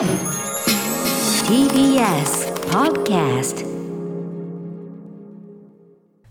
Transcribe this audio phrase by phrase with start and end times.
[0.00, 0.08] TBS
[2.70, 3.66] Podcast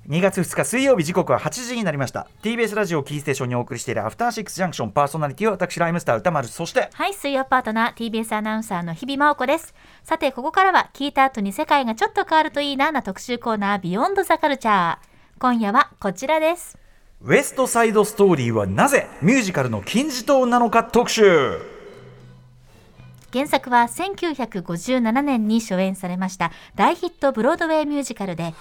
[0.08, 9.75] 2月2日水曜日時刻は8時になりました TBS ラジオキーステーションにお送りしているアフターシックスジャンクションパーソナリティは私ライムスター歌丸そしてはい、水曜パートナー TBS アナウンサーの日々真央子です。
[10.04, 14.97] さて、ここからは聞いた後に世界がちょっと変わるといいなな特集コーナービヨンドザカルチャー。
[15.38, 16.75] 今夜はこちらです。
[17.21, 21.79] ウエストサイドストーリーはなぜミュージカルの金字塔なのか特集
[23.34, 28.53] 原作は1957年に初演されました大ヒットブロードウェイミュージカルで、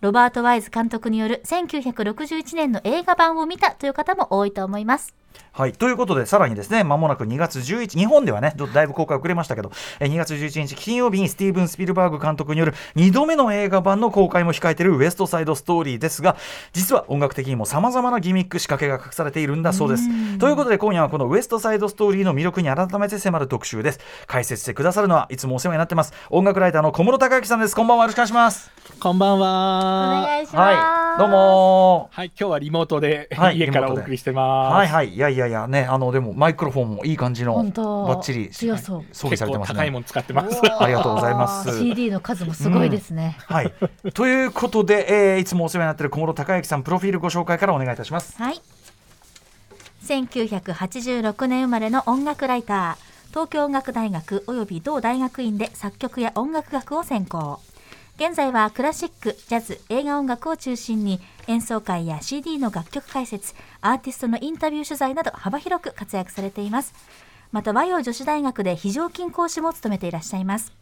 [0.00, 5.19] ロバート・ワイズ監督による1961年の映画版を見たという方も多いと思います。
[5.52, 5.72] はい。
[5.72, 16.36] ということでさらにですねまもなく2月11日本ではねちょっとだいぶ公開遅れましたけどえ2月11日金曜日にスティーブン・スピルバーグ監督による2度目の映画版の公開も控えているウエストサイドストーリーですが
[16.72, 20.38] 実は音楽的にもさまざまなギミック仕掛けが隠されているんだそうです。
[20.38, 24.00] ということで今夜はこのウエストサイドストーリーの魅力に改めて迫る特集です。
[24.26, 26.14] 解説してくださるのはいつもお世話になってます。
[26.30, 27.76] 音楽ライターの小室孝之さんです。
[27.76, 28.70] こんばんはよろしくお願いします。
[28.98, 30.26] こんばんおは。
[30.26, 30.74] 願いします。
[30.76, 31.18] はい。
[31.18, 31.28] どう。
[31.28, 34.74] もはい、今日はリモートで、はい家からお送りしてます。
[34.74, 40.60] はいはいいやいやいやねあのでもマイクロフォンもいい感じのバッチリ強そう装備結されてますね構高いもの使ってます。
[40.80, 41.78] ありがとうございます。
[41.78, 43.36] CD の数もすごいですね。
[43.46, 43.72] はい、
[44.14, 48.36] ということで、えーいつもお世話になっている小室孝之さんプロフィールご紹介からお願いいたします。
[48.36, 48.60] はい。
[50.06, 57.60] 1986年生まれの音楽ライター、東京音楽大学及び同大学院で作曲や音楽学を専攻。
[58.20, 66.92] 現在はクラシック、ジャズ、映画音楽を中心に演奏会や CD の楽曲解説、アーティストのインタビュー取材など幅広く活躍されています。
[67.50, 70.79] また和洋女子大学で非常勤講師も務めていらっしゃいます。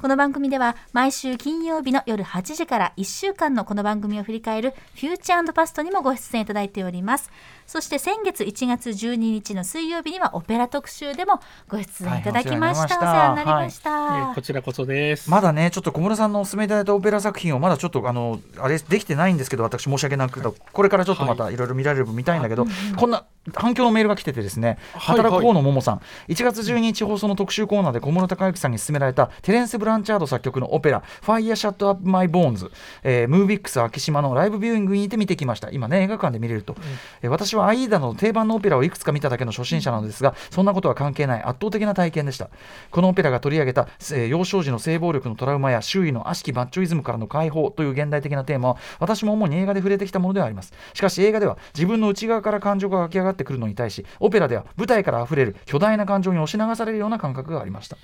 [0.00, 7.32] この番組では毎週金曜日の夜8時から1週間のこの番組を振り返るフューチャーパストにもご出演いただいております。
[7.66, 12.96] そして先月1月12日の水曜日にはオペラ特集でもご出演いただきました。
[13.00, 13.90] はいお世話になりました。
[13.90, 15.28] えーこちらこそです。
[15.28, 22.66] まだね、ちょっと小室さんのお勧めいただいたオペラ作品をまだちょっとあのあれできてないんですけど、私申し訳なくこれからちょっとまたいろいろ見られれば見たいんだけど、
[22.96, 32.70] こんな反響のメールが来ててですね、はい働く方のももさん、1月12日放送の特集コーナーで小室敬幸さんに勧められたテレンス・ブランチャード作曲のオペラ「ファイヤー・シャット・アップ・マイ・ボーンズ」
[33.02, 35.70] えームービックス昭島のライブビューイングにて見てきました。
[35.70, 36.76] 今ね映画館で見れると、
[37.22, 42.48] えー私はアイーダの定番のオペラをいくつか見ただけの初心者なのですがそんなことは関係ない圧倒的な体験でした。
[42.90, 50.72] このオペラが取り上げた、えー幼少時の性暴力のトラウマや周囲の悪しきマッチョイズムからの解放という現代的なテーマは私も主に映画で触れてきたものではあります。
[50.94, 57.96] しかし映画では自分の内側から感情が湧き上がってくるのに対しオペラでは舞台から溢れる巨大な感情に押し流されるような感覚がありました。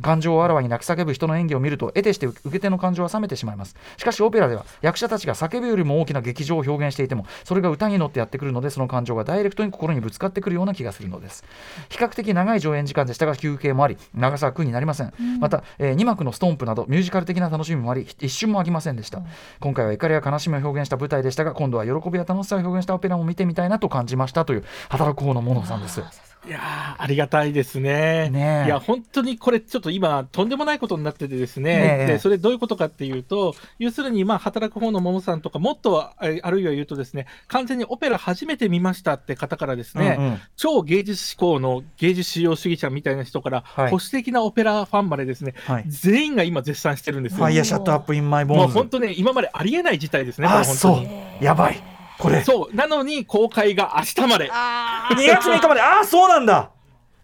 [0.00, 3.76] 感情をあらわに泣き叫ぶ人の演技を見ると得てして受け手の感情は冷めてしまいます。
[3.96, 11.44] しかしオペラでは役者たちが叫ぶよりも大きな劇場を表現していてもそれが歌に乗ってやってくるのでその感情がダイレクトに心にぶつかってくるような気がするのです。
[11.88, 19.22] 比較的長い上演時間でしたが休憩もあり長さは苦になりません、また、え2幕のストンプなどミュージカル的な楽しみもあり一瞬も飽きませんでした、
[19.60, 26.02] 今回は怒りや悲しみを表現した舞台でしたが今度は喜びや楽しさを表現したオペラも見てみたいなと感じましたという働く方のももさんです
[26.44, 28.28] いやーありがたいですね。
[28.30, 32.04] ねえいや本当にこれちょっと今とんでもないことになっててですね。
[32.08, 40.16] でそれどういうことかっていうと、要するにまあ働く方のももさんとかもっとえあるいは言うとですね、完全にオペラ初めて見ましたって方からですね。
[40.18, 47.38] うんうん超芸術志向の芸術至上主義者みたいな人から、はい保守的なオペラファンまでですね、はい全員が今絶賛してるんですよ。
[47.38, 51.08] Fire Shut Up in My Bones もう本当ね、今までありえない事態ですね、こあれ本当そうに。
[51.40, 51.91] やばい
[52.22, 52.44] これ。
[52.44, 54.48] そう、なのに公開が明日まで。
[54.48, 55.80] 2月3日まで。
[55.80, 56.70] ああそうなんだ。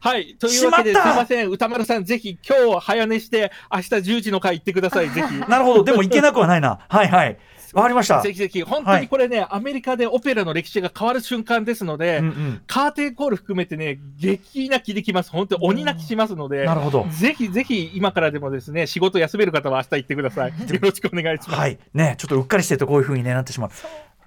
[0.00, 0.36] はい。
[0.38, 5.34] というわけで、すいしません、歌丸さん、ぜひ今日早寝して、明日10時の回行ってください、ぜひ。
[5.48, 5.84] なるほど。
[5.84, 6.80] でもいけなくはないな。
[6.88, 7.38] はいはい。
[7.74, 8.22] わかりました。
[8.22, 12.62] ぜひぜひ、本当にこれね、アメリカでオペラの歴史が変わる瞬間ですので、うんうん。
[12.66, 15.30] カーテンコール含めてね、激泣きできます。
[15.30, 17.06] 本当に鬼泣きしますので、なるほど。
[17.10, 20.50] ぜひぜひ今からでもですね、仕事休める方は明日行ってください。
[20.50, 21.60] よろしくお願いします。
[21.60, 21.78] はい。
[21.92, 23.70] ねちょっとうっかりしてるとこういうふうに、ね、なってしまう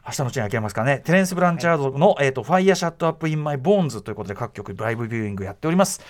[0.05, 1.01] 明日のうちに開けますかね。
[1.05, 6.01] テレンス・ブランチャードの、えーと「Fire Shut Up in My Bones ということで各局ライブビューイングやっております。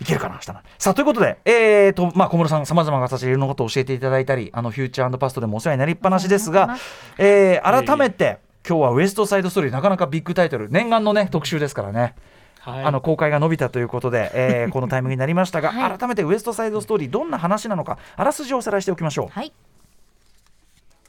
[0.00, 0.60] いけるかな明日の。
[0.78, 6.76] さあということで、えーとまあ、小室さんさまざまな形でいろんなことを教えていただいたりあのフューチャーパストでもお世話になりっぱなしですが、
[7.18, 8.38] えー改めて
[8.68, 12.14] 今日はウエストサイドストーリーなかなかビッグタイトル念願のね特集ですからね。
[12.60, 12.84] はい。
[12.84, 15.98] あの公開が伸びたということで、えー このタイミングになりましたが、はい。
[15.98, 19.28] 改めてウエストサイドストーリーどんな話なのかあらすじをおさらいしておきましょう。
[19.28, 19.52] はい。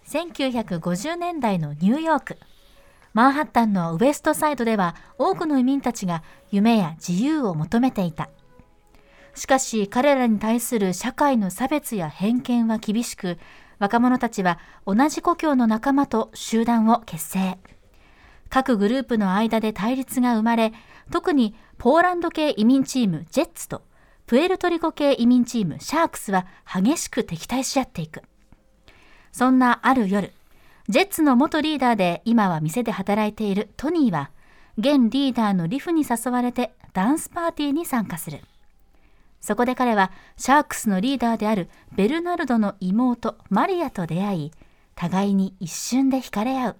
[0.07, 2.37] 1950年代のニューヨーク。
[3.13, 8.29] マンハッタンのウエストサイドでは多くの移民たちが夢や自由を求めていた。
[9.35, 13.37] しかし彼らに対する社会の差別や偏見は厳しく、
[13.79, 17.57] 若者たちは同じ故郷の仲間と集団を結成。
[18.49, 20.71] 各グループの間で対立が生まれ、
[21.11, 23.81] 特にポーランド系移民チームジェッツと
[24.25, 28.21] プエルトリコ系移民チームシャークスは激しく敵対し合っていく。
[29.37, 30.33] そんなある夜、
[30.89, 34.31] ジェッツの元リーダーで今は店で働いているトニーは、
[34.79, 38.39] 現リーダーのリフに誘われてダンスパーティーに参加する。
[39.39, 44.51] そこで彼はシャークスのリーダーであるベルナルドの妹マリアと出会い、
[44.95, 46.75] 互いに一瞬で惹かれ合う。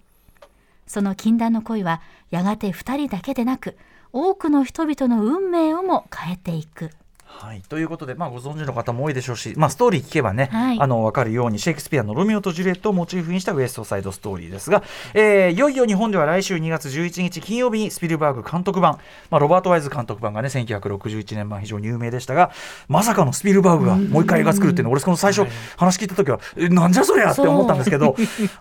[0.88, 2.02] その禁断の恋は
[2.32, 3.78] やがて二人だけでなく
[4.12, 6.90] 多くの人々の運命をも変えていく。
[7.30, 10.80] はい、ということで、まあ、ご存知の方も多いでしょうし、まあ、ストーリー聞けばね、はい。
[10.80, 14.82] あの分かるようにシェイクスピアの「ロミオとジュリエット」をモチーフにしたウエストサイドストーリーですが、
[15.14, 18.98] えーいよいよ日本では来週2月11日金曜日にスピルバーグ監督版、
[19.30, 22.50] まあ、ロバート・ワイズ監督版がね1961年版非常に有名でしたが
[22.88, 28.16] まさかのスピルバーグがもう一回映画作るっていうの俺その最初話聞いた時はえなんじゃそりゃって思ったんですけど、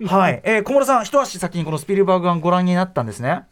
[0.05, 0.41] はい。
[0.43, 3.43] えー小室さん一足先にこのスピルバーグ版ご覧になったんですね。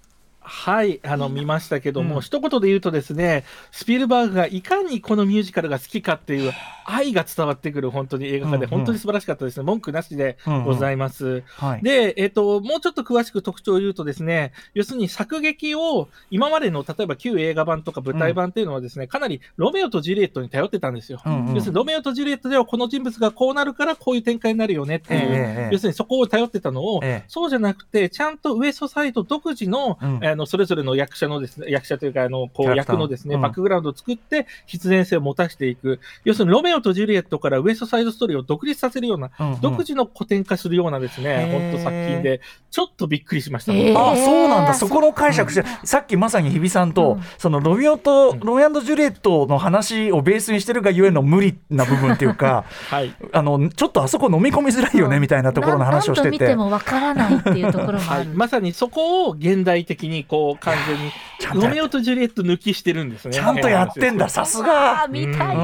[0.48, 2.22] はい、あの見ましたけども、うん。
[2.22, 6.54] 一言で言うとですね、スピルバーグがいかにこのミュージカルが好きかっていう
[6.86, 8.70] 愛が伝わってくる本当に映画化で、うんうん。
[8.70, 9.64] 本当に素晴らしかったですね。
[9.64, 11.44] 文句なしでございます。
[11.48, 11.82] はい。
[11.82, 21.22] で、えっ、と、もうちょっと詳しく特徴を言うとですね、要するに作劇を今までの例えば旧映画版とか舞台版っていうのはですね、かなりロメオとジュリエットに頼ってたんですよ。
[21.26, 21.56] うんうん。
[21.56, 27.26] 要するにロメオとジュリエットではこの人物がこうなるからこういう展開になるよねっていう、ええ要するにそこを頼ってたのを、ええ。
[27.28, 36.00] そうじゃなくて、ちゃんとウエストサイド独自の、うんあのそれぞれの役者のですね、役者というか、あの、こう、役のですね、うんバックグラウンドを作って、必然性を持たせていく。
[36.26, 43.74] 要するに、ロメオとジュリエットからウエストサイドストーリーを独立させるような、うんうん独自の古典化するようなですへね、ー本当作品で、ちょっとびっくりしました。
[43.74, 53.14] へーあそうなんだ、えーそこの解釈して、さっきまさに日比さんと、うんそのロミオと、うんロミオジュリエットの話をベースにしてるがゆえの無理な部分っていうか、 はい。
[53.32, 56.56] あのちょっとあそこ飲み込みづらいよねみたいなところの話をしてて何度見て。
[56.56, 58.32] もわからないっていうところもあはい、る。
[58.34, 63.34] まさにそこを現代的にこう完全にちゃんとやっロメオとジュリエット抜きしてるんですね。
[63.34, 65.08] ちゃんとやってんだ、さすがあ。
[65.08, 65.56] 見たい。
[65.56, 65.60] う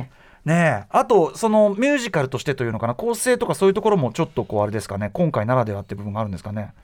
[0.00, 0.06] ん
[0.44, 6.74] ねえあとそのミュージカルとしてというのかな構成とかそういうところもちょっとこうあれですかね今回ならではって部分があるんですかね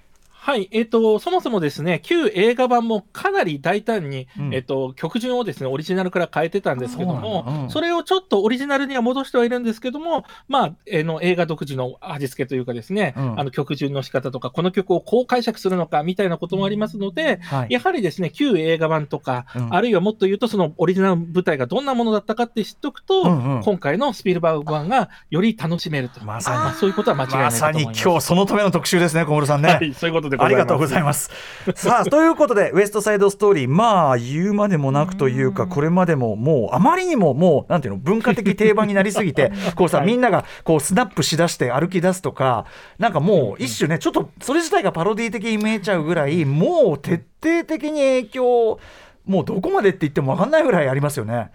[0.43, 4.55] はい、えっ、と、そもそもですね、旧映画版もかなり大胆に、うん。
[4.55, 7.71] えっ、と、曲順をですね、オリジナルから変えてたんですけども、うん。
[7.71, 13.41] それをちょっとオリジナルには戻してはいるんですけども、まあ、えーの映画独自の味付けというかですね、うん。
[13.41, 17.75] あの曲順の仕方とか、この曲をこう解釈するのかみたいなこともありますので、はい。
[17.75, 19.75] やはりですね、旧映画版とか、うん。
[19.75, 23.63] あるいはもっと言うと、そのオリジナル舞台がどんなものだったかって知っておくと、うんうん。
[23.63, 26.25] 今回のスピルバーグ版がより楽しめると。
[26.25, 26.57] まさに。
[26.57, 28.03] まあ、そういうことは間違いないまさにかと思います。
[28.05, 30.55] 今日そのための特集ですね小室さんね、はい、そういうことでございます。
[30.55, 31.31] ありがとうございます。
[31.75, 42.65] さあということでウエストサイドストーリーまあ言うまでもなくというかこれまでももうあまりにももうなんていうの文化的定番になりすぎて こうさはいみんながこうスナップしだして歩き出すとか
[42.99, 48.79] なんかもう一種ねちょっとそれ自体がパロディ的に見えちゃうぐらいもう徹底的に影響
[49.27, 51.51] もうどこまでって言っても分かんないぐらいありますよね。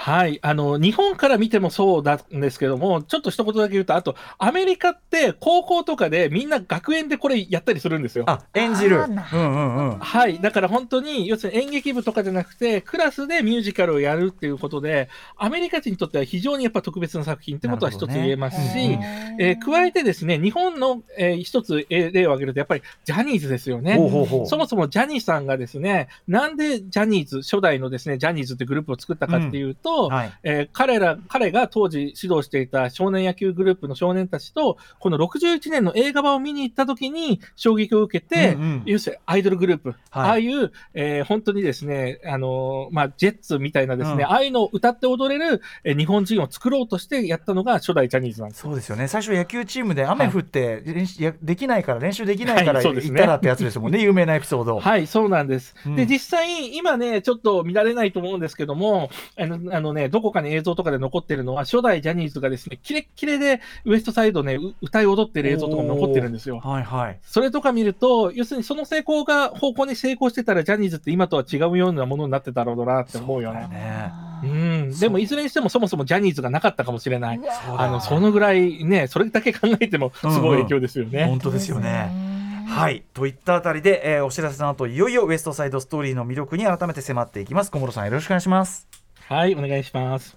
[0.00, 0.38] はい。
[0.42, 8.22] あの、日本から見てもそうなんですけども、ちょっと一言だけ言うと、あと、アメリカって高校とかでみんな学園でこれやったりするんですよ。
[8.28, 8.98] あ演じる。
[8.98, 9.98] うんうんうん。
[9.98, 10.38] はい。
[10.40, 19.08] だから本当に、要するに演劇部とかじゃなくて、クラスでミュージカルをやるっていうことで、アメリカ人にとっては非常にやっぱ特別な作品ってことは一つ言えますし、なるほど
[19.40, 23.96] えー加えてですね、日本の、えー一つえー例を挙げると、やっぱりジャニーズですよね。
[23.96, 30.32] ほうほうほうそもそもジャニーさんがですね、なんでジャニーズ、初代のですね、ジャニーズってグループを作ったかっていうと、はい。
[30.42, 48.62] えー彼ら、彼が当時指導していた少年野球グループの少年たちと、この61年の映画版を見に行った時に衝撃を受けて、うんうん要するにアイドルグループ、はいああいう、えー本当にですね、あのーまあ、ジェッツみたいなですね、うんああいうのを歌って踊れる、えー日本人を作ろうとしてやったのが初代ジャニーズなんです。
[48.62, 54.78] そうですよね最初野球チームで雨降って練習やできないから練習できないから行はいそうですねったらってやつですもんね 有名なエピソード。
[54.78, 55.74] はい、そうなんです。
[55.86, 66.58] うんで、実際、今ね、ちょっと見られないと思うんですけども、あのあのね、どこかに映像とかで残ってるのは、初代ジャニーズがですね、キレッキレでウエストサイドね、う歌い踊ってる映像とかも残ってるんですよ。
[66.58, 67.18] はいはい。
[67.22, 73.68] それとか見ると、要するにその成功が、方向に成功してたら、ジャニーズって今とは違うようなものになってたろうなって思うよね。
[73.68, 74.12] ね
[74.44, 74.98] うん。
[74.98, 77.40] でも、いずれにしてもそもそもジャニーズがなかったかもしれない。
[77.76, 81.26] あの、そのぐらいね、それだけ考えても、すごい影響ですよね。
[81.26, 82.28] 本当ですよね。
[82.68, 88.86] はいといったあたりで、えーお知らせの後いよいよウエストサイドストーリーの魅力に改めて迫っていきます小室さんよろしくお願いします
[89.28, 90.36] はい、お願いします。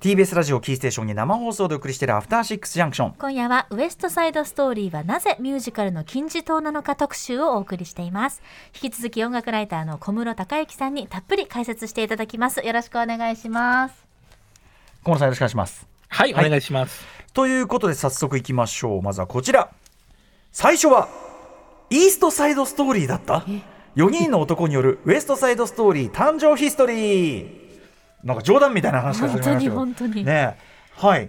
[0.00, 8.40] TBS ラジオキーステーションに生放送でお送りしているアフターシックスジャンクション今夜はウエストサイドストーリーはなぜミュージカルの金字塔なのか特集をお送りしています。
[8.80, 12.60] 引き続き音楽ライターの小室孝之さんにたっぷり解説していただきます。
[12.64, 14.06] よろしくお願いします。
[15.02, 15.86] 小室さんよろしくお願いします。
[16.08, 16.50] はい、おはい。
[16.50, 17.04] 願いします。
[17.34, 19.02] ということで早速いきましょう。
[19.02, 19.70] まずはこちら。
[20.52, 21.08] 最初は
[21.90, 23.44] イーストサイドストーリーだった。
[23.48, 23.62] い
[24.00, 27.60] 4人の男によるウエストサイドストーリー誕生ヒストリー。
[28.24, 29.74] なんか冗談みたいな話から始まりましたけど。
[29.74, 30.24] 本当に本当に。
[30.24, 30.56] ね
[30.96, 31.28] はい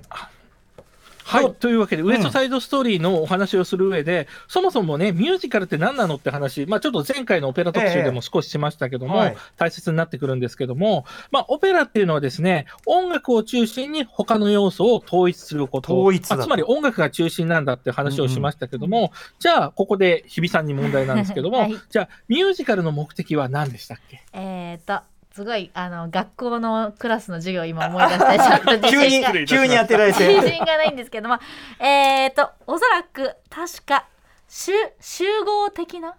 [1.32, 1.54] はい。
[1.56, 9.38] というわけで、ウエストサイドストーリーのお話をする上で、そもそもね、ミュージカルって何なのって話、まあちょっと前回のオペラ特集でも少ししましたけども、ええはい。
[9.58, 15.98] 大切になってくるんですけども、まあオペラっていうのはですね、音楽を中心に他の要素を統一すること。
[16.00, 21.76] 統一だまあつまり音楽が中心なんだって話をしましたけども、じゃあここで日比さんに問題なんですけども、 はい。
[21.90, 24.22] じゃあミュージカルの目的は何でしたっけ？
[24.34, 31.40] えっ、とすごいあの学校のクラスの授業を今思い出してちょっと自急に信が急に当てられて自信がないんですけども
[31.80, 34.08] えっ、とおそらく確か
[34.50, 36.16] 集集合的な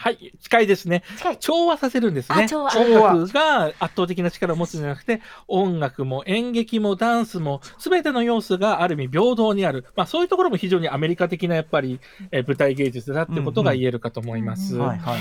[0.00, 1.02] はい、近いですね。
[1.16, 2.44] 近い調和させるんですね。
[2.44, 9.84] あ調和音楽が圧倒的な力を持つんじゃなくて、音楽も演劇もダンスも、すべての要素がある意味平等にある。
[9.96, 11.98] まあそういうところも非常にアメリカ的なやっぱり、
[12.30, 14.76] えー舞台芸術だってことが言えるかと思います。
[14.76, 15.18] うんうんはいはい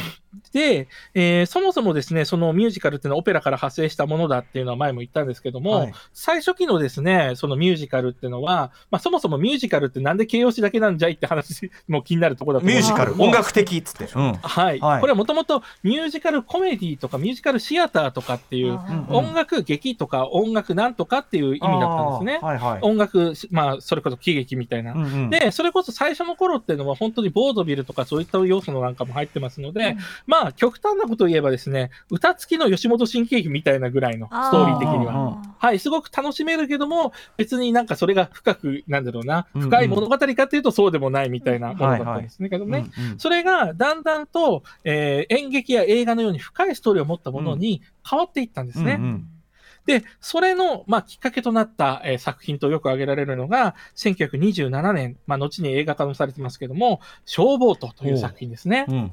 [0.51, 5.93] で、えーそもそもですね、そのミュージカルっていうのはオペラから派生したものだっていうのは前も言ったんですけども、はい。
[6.13, 14.33] 最初期のですね、そのミュージカルっていうのは、まあそもそもミュージカルってなんで形容詞だけなんじゃいって話も気になるところだと思ミュージカル音楽的っつって、うん。
[14.33, 14.79] はい。
[14.79, 15.01] はい。
[15.01, 22.39] これはもともとミュージカルコメディとかミュージカルシアターとかっていう、うん音楽劇とか音楽なんとかっていう意味だったんですね。
[22.41, 22.79] はいはい。
[22.81, 24.93] 音楽、まあ、それこそ喜劇みたいな。
[24.93, 25.29] うんうん。
[25.29, 35.13] で、それこそ最初の頃っていうのは本当にボードビルとかそういった要素のなんかも入ってますので、まあ極端なことを言えばですね、歌付きの吉本新喜劇みたいなぐらいのストーリー的には。
[35.13, 42.49] ははい、すごく楽しめるけども、別になんかそれが深く、なんだろうな、うんうん深い物語かっていうとそうでもないみたいなものだったんですね。
[42.49, 42.85] けどね。
[42.97, 48.93] うんうんそれがだんだんと、えー演劇や映画のように深いストーリーを持ったものに変わっていったんですね。
[48.93, 49.27] うんうん
[49.87, 58.85] で、それの、まあ、きっかけとなった、えー作品とよく挙げられるのが、1927年、まあ、後に映画化もされてますけども、消防とという作品ですね。
[58.89, 59.11] うん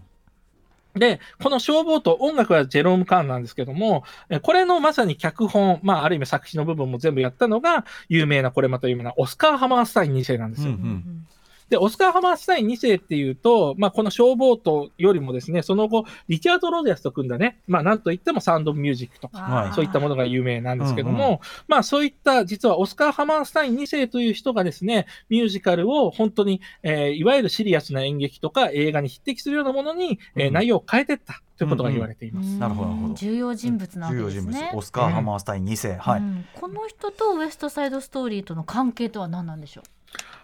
[0.95, 4.05] で、この消防と音楽はジェローム・カーンなんですけども、
[4.43, 10.71] これのまさに脚本、まあ、ある意味作詞の部分も全部やったのが、有名な、これまた有名な、オスカー・ハマースタイン2世なんですよ。
[10.71, 11.27] うんうん
[11.75, 19.73] で、オスカー・ハマースタイン2世っていうと、まあ、この消防とよりもですね、その後、リチャード・ロゼアスと組んだね、まあ、なんといってもサウンド・ミュージックとか、はい。
[19.73, 30.55] そういったものが有名なんですけどうんも、まあそういった実はオスカー・ハマースタイン2世という人がですね、ミュージカルを本当に、えーいわゆるシリアスな演劇とか映画に匹敵するようなものに、えーうん。
[30.55, 32.57] 内容を変えていったということが言われています。
[32.59, 33.15] なるほどなるほど。
[33.15, 36.45] 重要人物なわけ重要人ですね物オスカー・ハマースタイン2世、はい、うん。
[36.55, 39.85] この人とウエストサイドストーリーとの関係とは何なんでしょう？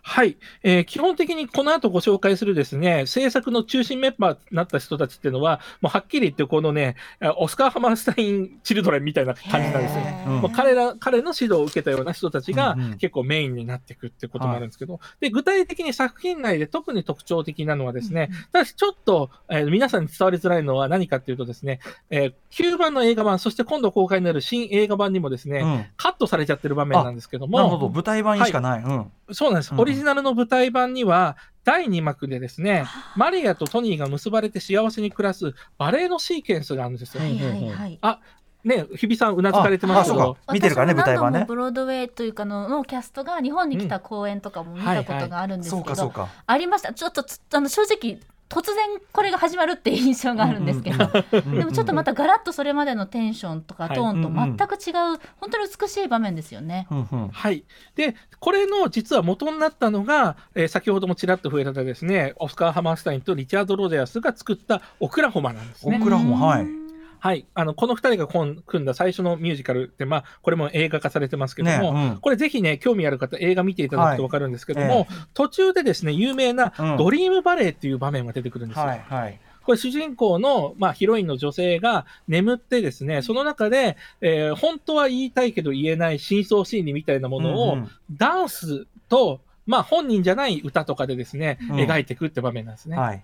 [0.02, 10.02] はい、えー基本的にこの後ご紹介するですね、制作の中心メンバーになった人たちっていうのは、もうはっきり言ってこのね、あオスカー・ハマースタイン・チルドレンみたいな感じなんですよ。
[10.26, 21.78] もう彼ら、彼の指導を受けたような人たちが結構メインになっていくってこともあるんですけど、で、具体的に作品内で特に特徴的なのはですね、ただしちょっと、えー皆さんに伝わりづらいのは何かっていうとですね、
[22.10, 25.86] えー旧版の映画版、そして今度公開になる新映画版にもですね、うん。
[25.96, 27.88] カットされちゃってる場面なんですけども、なるほど。
[27.88, 29.72] 舞台版にしかない、うんそうなんです。
[29.72, 29.80] うん。
[29.80, 32.84] オリジナルの舞台版には、第2幕でですね、
[33.16, 37.22] マリアとトニーが結ばれて幸せに暮らすバレエのシーケンスがあるんですよ。
[37.22, 38.20] はいはいはい。
[38.62, 40.22] ね、日比さんうなずかれてますけど。
[40.22, 41.40] ああそうか、見てるからね舞台版ね。
[41.40, 56.88] 私も何度もブロードウェイというかののキャストが日本に来た公演とかも見たことがあるんですそうけどかそうかありましたちょっとつあの正直突然これが始まるっていう印象があるんですけど、うんでもちょっとまたガラッとそれまでのテンションとかはいトーンとうんうん全く違う、本当に美しい場面ですよね。
[56.90, 57.64] うんうんはい。
[57.94, 65.98] で、これの実は元になったのが、えー先ほどもちらっと触れたですね、オスカー・ハマースタインとリチャード・ロゼアスが作ったオクラホマなんですね。
[66.00, 66.79] オクラホマはい
[67.20, 67.46] はい。
[67.54, 72.18] あの、この二人が組んだ最初のミュージカルって、まあ、これも映画化されてますけども、ねうん。
[72.18, 75.06] これぜひね、興味ある方、映画見ていただくとわかるんですけども、はい。
[75.34, 76.96] 途中でですね、有名なうん。
[76.96, 78.86] ドリームバレーっていう場面が出てくるんですよ。
[78.86, 79.38] はいはい。
[79.62, 87.90] これ主人公の、まあ、ヒロインの女性が眠ってですね、その中で、えー本当は言いたいけど言えない深層心理みたいなものを、うんうん。
[88.10, 91.76] ダンスと、まあ、本人じゃない歌とかでですね、うん。
[91.76, 92.96] 描いていくって場面なんですね。
[92.96, 93.22] はい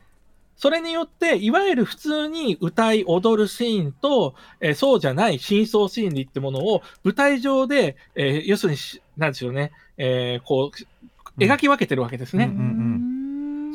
[0.57, 12.45] それによって、いわゆる普通に歌い踊るシーンと、えーそうじゃない深層心理ってものを舞台上で、えー要するにし、なんでしょうね、えーこう、描き分けてるわけですね。
[12.45, 12.76] うんうん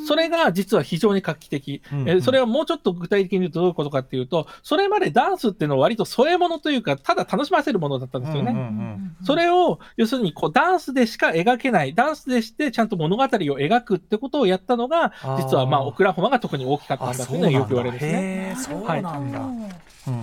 [0.07, 1.81] それが実は非常に画期的。
[1.91, 8.51] うんえーそれはもうちょっと具体的に言うとどういうことかっていうと、それまでダンスっていうのは割と添え物というか、ただ楽しませるものだったんですよね。
[8.51, 18.11] うんうんうんそれを、要するにこうダンスでしか描けない、ダンスでしてちゃんと物語を描くってことをやったのが、実はまあ、オクラホマが特に大きかったんだっていうのはよく言われるんですね。
[18.49, 19.69] へーそうなんだ、うん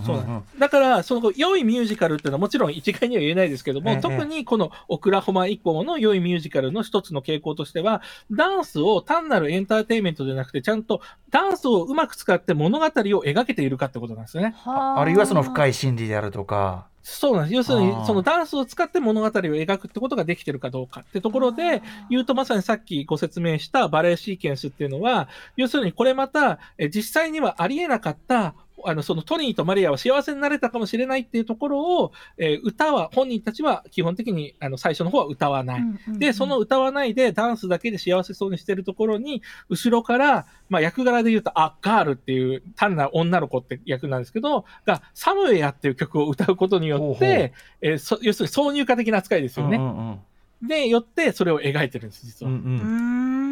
[0.04, 3.97] そうなんだから、その良いミュージカルっていうのはもちろん一概には言えないですけども、ええ。
[3.99, 14.56] 特にこのオクラホマ以降の良いミュージカルの一つの傾向としては、ダンスを単なるエンターテインメントじゃなくて、ちゃんとダンスをうまく使って物語を描けているかってことなんですよね。
[14.64, 16.87] あるいはその深いい心理であるとか。
[17.02, 17.54] そうなんです。
[17.54, 28.54] 要するにそのダンスを使って物語を描くってことができてるかどうかってところで、言うとまさにさっきご説明したバレエシーケンスっていうのは、要するにこれまた、え実際にはありえなかった、
[28.85, 35.82] あの、そのトニーとマリアは幸せになれたかもしれないっていうところを、えー歌は、本人たちは基本的に、あの、最初の方は歌わない。
[36.18, 49.76] で、その歌わないでダンスだけで幸せそうにしてるところに、後ろから、まあ役柄で言うと、あ、ガールっていう単な女の子って役なんですけど、が、サムウェアっていう曲を歌うことによほうほうって、えーそ要するに挿入歌的な扱いですよね。
[49.76, 50.18] うんうん
[50.61, 52.50] で、よってそれを描いてるんです、実は。
[52.50, 53.48] うんうんうーんな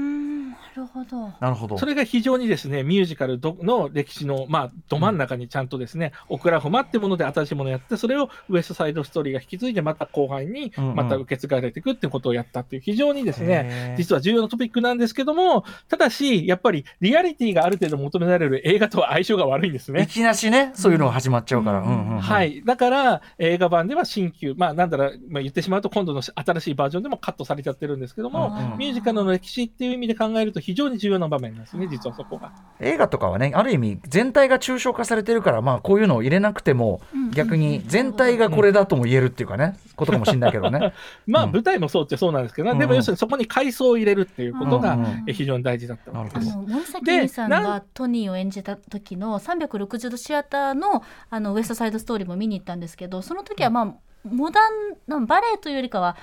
[0.86, 1.78] るほどなるほど。
[1.78, 20.06] それが非常にですね、ミュージカルどの歴史の、まあ、ど真ん中にちゃんとですね、オクラホマってもので新しいものをやって、それをウエストサイドストーリーが引き継いで、また後輩にうんうんまた受け継がれていくっていうことをやったっていう、非常にですね、へー実は重要なトピックなんですけども、ただし、やっぱりリアリティがある程度求められる映画とは相性が悪いんですねい。
[20.06, 21.78] きなしね、そういうのが始まっちゃうから。
[21.78, 22.62] うんうんうんうんはい。
[22.64, 32.52] だから、映画版では新旧、まあ、なんだろう、まあ、言ってしまうと、今度の新しいバージョンでもカットされちゃってるんですけども、うんうんミュージカルの歴史っていう意味で考えると、非常に重要な場面なんですね、実はそこが。
[32.78, 37.00] 映画とかはねある意味全体が抽象化されてるからまあこういうのを入れなくても
[37.32, 40.92] 逆に全体がこれだとも言えるっていうかねことかもしれないけどね。
[41.26, 41.52] まあ、うん。
[41.52, 42.78] 舞台もそうってそうなんですけど、うんうん。
[42.78, 46.56] でも要するにそこに階層を入れるっていうことが非常に大事だったわけです。
[46.56, 53.94] 森崎さんながトニーを演じた時の360度シアターのあのウエストサイドストーリーも見に行ったんですけどその時はまあ
[54.30, 54.72] モダン
[55.06, 56.16] なバレエというよりかは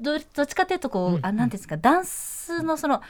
[0.00, 3.00] どどっちかというとこう、うんあなんですかダンスのその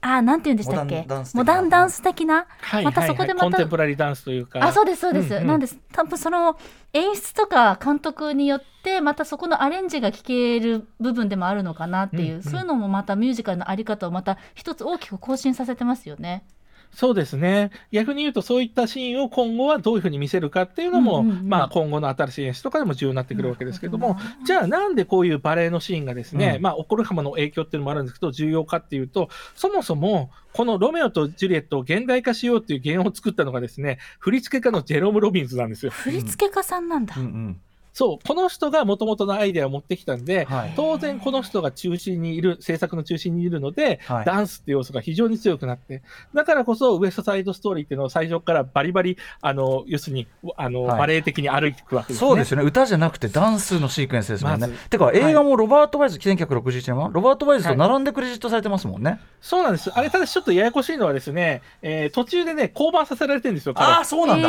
[0.00, 1.06] あなんていうんでしたっけ？
[1.34, 2.46] モダンダンス的な。
[2.46, 2.80] モダンダンス的な？
[2.80, 3.16] はい、またはいはい。
[3.16, 4.62] そこでまたコンテンポラリーダンスというか。
[4.62, 5.46] あそうですそうです、うんうん。
[5.48, 5.78] なんです。
[5.92, 6.58] 多分その
[6.92, 12.42] 演出とか監督によってまたそこのアレンジが聞ける部分でもあるのかなっていう、うんうん。
[12.42, 16.44] そういうのもまたミュージカルのあり方をまた一つ大きく更新させてますよね。
[16.92, 17.70] そうですね。
[17.92, 35.92] 逆に言うと、そういったシーンを今後はどういうふうに見せるかっていうのも、うんうんうんまあ、今後の新しい演出とかでも重要になってくるわけですけども、じゃあなんでこういうバレエのシーンがですね、うんまあ、起こる浜の影響っていうのもあるんですけど、重要かっていうと、そもそも、このロメオとジュリエットを現代化しようっていう原案を作ったのがですね、振付家のジェロム・ロビンズなんですよ。
[35.92, 37.14] 振付家さんなんだ。
[37.18, 37.60] うんうん
[37.96, 46.02] そう、この人が元々のアイデアを持ってきたんで、はい当然この人が中心にいる、制作の中心にいるので、はいダンスって要素が非常に強くなって、
[46.34, 50.26] だからこそウエストサイドストーリーっていうのを最初からバリバリ、あの、要するに、
[50.58, 52.28] あの、はいバレエ的に歩いていくわけですね。
[52.28, 54.66] そうですよね歌じゃなくてダンスのシークエンスですもんね。
[54.66, 59.20] まずてか映画もロバート・ワイズ、1961年はロバート・ワイズと並んでクレジットされてますもんね。
[59.40, 59.90] そうなんです。
[59.94, 64.48] あれ、ただしちょっとややこしいのはですね、えー途中でね、降板させられてるんですよ、彼ああそうなんだ。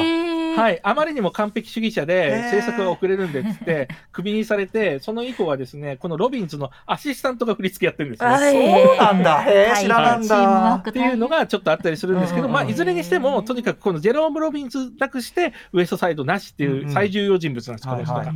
[0.61, 9.43] はい、あまりにも完璧主義者へでー制作が遅れるんでっつって、 クビにされて、その以降はですね、このロビンズのアシスタントが振り付けやってるんですよ、はいそうなんだ。
[9.43, 9.83] へーはい。
[9.83, 10.75] 知らなんだ。
[10.75, 18.31] っていうのがちょっとあったりするんですけど、うんまあ、いずれにしても、とにかくこのジェローム・ロビンズなくして、ウエストサイドなしってうんいううん最重要人物なんです、この人が。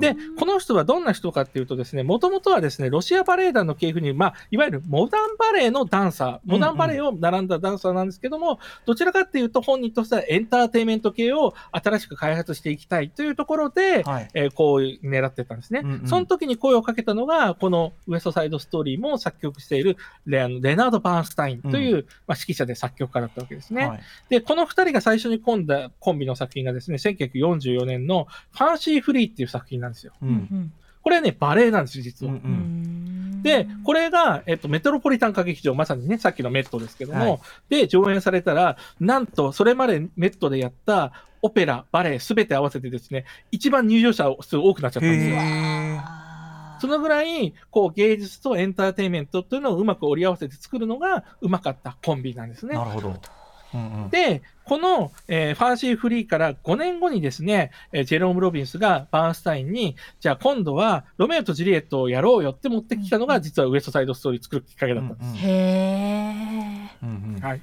[0.00, 16.06] で、この人はどんな人かっていうとですね、もともとはですね、ロシアバレエ団の系譜に、まあ、いわゆるモダンバレエのダンサー、モダンバレエを並んだダンサーなんですけども、どちらかっていうと本人としてはエンターテインメント系を新しく開発していきたいというところで、はいえーこう狙ってたんですね、うんうん。
[16.06, 23.86] その時に声をかけたのが、このウエストサイドストーリーも作曲しているレあのレナード・バーンスタインという、まあ、指揮者で作曲家だったわけですね。
[23.86, 24.00] はい。
[24.28, 30.12] で、この二人が最初に組んだコンビの作品がですね、1944年のファンシーフリーっていう作品なんですよ。
[30.22, 30.72] ううんん。
[31.02, 32.32] これはね、バレエなんですよ、実は。
[32.32, 45.36] うんううんんで、これが、えっと、メトロポリタン歌劇場、まさにね、さっきのメットですけども、はいで、上演されたら、なんと、それまでメットでやった、オペラ、バレエ、すべて合わせてですね、一番入場者数多くなっちゃったんですよ。
[46.80, 52.84] そのぐらい、こう、芸術とエンターテインメントというのをうまく織り合わせて作るのがうまかったコンビなんですねな。
[52.84, 53.14] るほど。
[53.76, 65.28] うんうんで、この、えーファンシーフリーから5年後にですね、えージェローム・ロビンスがバーンスタインに、じゃあ今度はロメオとジュリエットをやろうよって持ってきたのが、実はウエストサイドストーリー作るきっかけだったんです。
[65.28, 65.46] うんへ
[66.94, 66.96] え。
[67.02, 67.60] うんうんはい。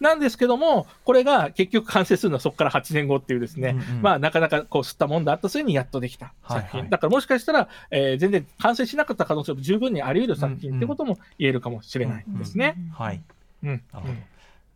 [0.00, 6.60] なんですけども、これが結局完成するのはそこから8年後っていうですね、うんうんまあなかなかこう吸ったもんだあった末にやっとできた作品。
[6.60, 12.74] はいはいだからもしかしたら、えー全然完成しなかった可能性も十分にあり得る作品ってことも言えるかもしれないですね。
[12.92, 13.22] はい。
[13.62, 13.82] うん。
[13.92, 14.14] なるほど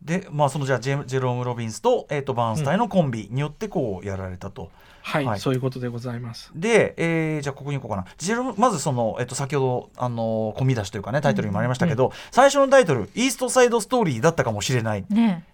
[0.01, 4.69] で、まあ、そのじゃあジェジェローム・ロビンスと,、えー、とバーンスタインのコンビによってこうやられたと。
[5.01, 6.51] はい、はいそういうことでございます。
[6.53, 8.07] で、えーじゃあここに行こうかな。
[8.17, 15.45] ジェロまずその、えっと先ほど、あのー込み出しというかねタイトルにもありましたけど、最初のタイトル「イーストサイドストーリー」だったかもしれないね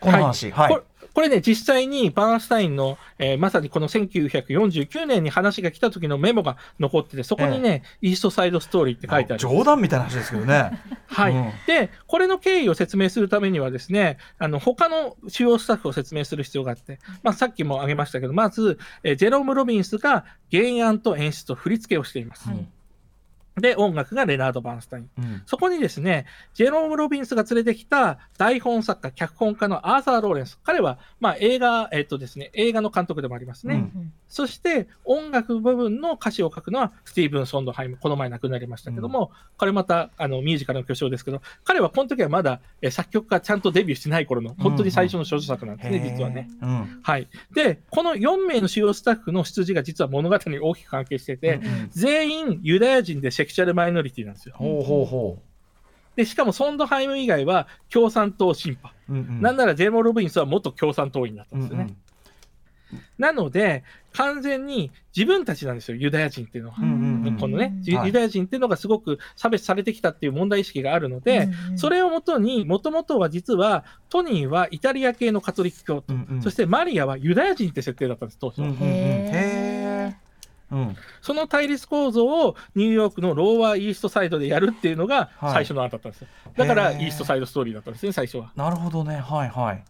[0.00, 0.50] この話。
[0.50, 0.82] はいこれ
[1.14, 9.40] これね、実際にバーンスタインの、えーまさにこの1949年に話が来た時のメモが残ってて、そこにね、イーストサイドストーリーって書いてある。
[9.40, 10.80] 冗談みたいな話ですけどね。
[11.06, 22.48] はい、うんで、これの経緯を説明するためにはですね、あの他の主要スタッフを説明する必要があって、まあ、さっきも挙げましたけど、まず、えージェロム・ロビンスが原案と演出と振り付けをしています。
[22.48, 22.66] はい
[23.56, 25.10] で、音楽がレナード・バーンスタイン。
[25.18, 30.58] うんそこにですね、ジェローム・ロビンスが連れてきた台本作家、脚本家のアーサー・ローレンツ。
[30.62, 33.74] 彼は、まあ、映画、えっとですね、映画の監督でもありますね。
[33.74, 37.98] うんそして、音楽部分の歌詞を書くのは、スティーブン・ソンドハイム。
[37.98, 46.48] この前亡くなりましたけども、これまた、あの、ミュージカルの巨匠ですけど、彼はこの時はまだ、え作曲家ちゃんとデビューしてない頃の、本当に最初の処女作なんですね、へー実はね。
[46.62, 47.28] うんはい。
[47.54, 54.54] で、この4名の主要スタッフの出自が実は物語に大きく関係してて、うんうん全員ユダヤ人でセクシャルマイノリティなんですよ。
[54.56, 55.38] ほうほうほ
[56.14, 58.94] で、しかもソンドハイム以外は共産党シンパ。
[59.08, 59.12] う。
[59.12, 61.86] うんうんなんならジェイモ・ロビンスは元共産党員だったんですよね。
[61.88, 61.96] うん
[63.18, 66.76] なので、完全に自分たちなんですよ、ユダヤ人っていうのは。
[66.78, 78.66] うんうんうんこのね、ユはいユダヤ人っていうのがすごく差別されてきたっていう問題意識があるので、それをもとに、もともとは実は、トニーはイタリア系のカトリック教徒、うんうんそしてマリアはユダヤ人って設定だったんです、当初は。
[78.68, 79.71] うんうん
[80.72, 86.28] うんその対立構造をニューヨークのローワーイーストサイドでやるっていうのがはい最初の案だったんですよ。
[86.56, 88.52] だから、イーストサイドストーリーだったんですね、最初は。
[88.56, 89.84] なるほどねはいはい。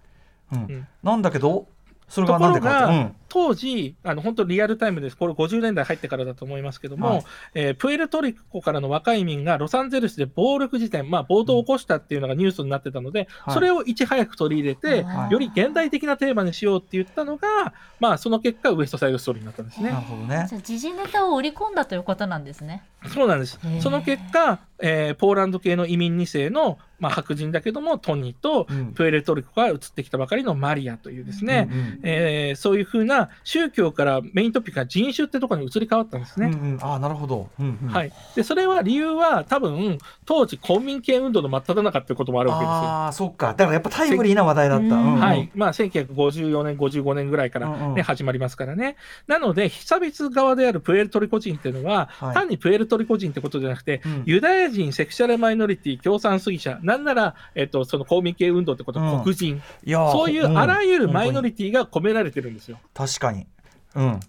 [0.52, 1.66] うんんなんだけど
[2.08, 7.24] それがところが当時、あの本当リアルタイムです、これ50年代入ってからだと思いますけども、はい。
[7.54, 15.32] えープエルトリコからの若い民がロサンゼルスで暴力事件、まあ、暴動を起こしたっていうのがニュースになってたので、はいそれをいち早く取り入れて、はい。
[15.32, 20.02] より現代的なテーマにしようって言ったのが、まあ、その結果、ウエストサイドストーリーになったんですうんなるね。
[20.02, 20.46] ほどね。
[20.48, 22.84] じゃあ時事ネタを織り込んだということなんですね。
[23.08, 23.58] そうなんです。
[23.80, 28.92] その結果、えーポーランド系の移民2世の、まあ、白人だけども、トニーとうん。
[28.92, 36.46] プエルトリコから移ってきたばかりのマリアというですね、うんうんえーそういうふうな宗教からメイントピックが人種ってところに移り変わったんですね。
[36.46, 36.78] うんうん。
[36.80, 37.48] ああなるほど。
[37.58, 37.88] うんうん。
[37.88, 42.72] はい、でそれは理由は多分当時公民権運動の真っ只中っていうこともあるわけですよ。
[42.72, 43.48] ああそっか。
[43.48, 44.84] だからやっぱタイムリーな話題だった。
[44.84, 44.90] うん。
[44.90, 45.20] うんうん。
[45.20, 45.50] はい。
[45.54, 48.02] まあ、1954年、55年ぐらいから、ねうんうん。
[48.02, 48.96] 始まりますからね。
[49.26, 52.34] なので、被差別側であるプエルトリコ人っていうのは、はい。
[52.34, 54.22] 単にプエルトリコ人ってことじゃなくて、うん。
[54.26, 62.78] ユダヤ人、セクシャルマイノリティ、共産主義者、なんなら、えっと、その公民権運動ってことはうん黒人、いやーそういうあらゆるマイノテリティが込められてるんですよ。
[62.94, 63.46] 確かに。
[63.94, 64.20] うん。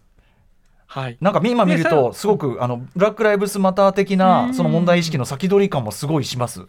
[0.86, 6.68] はい、なんか今見るでとすごくあのブラック・ライブスマター的なうんその問題意識の先取り感もすごいします。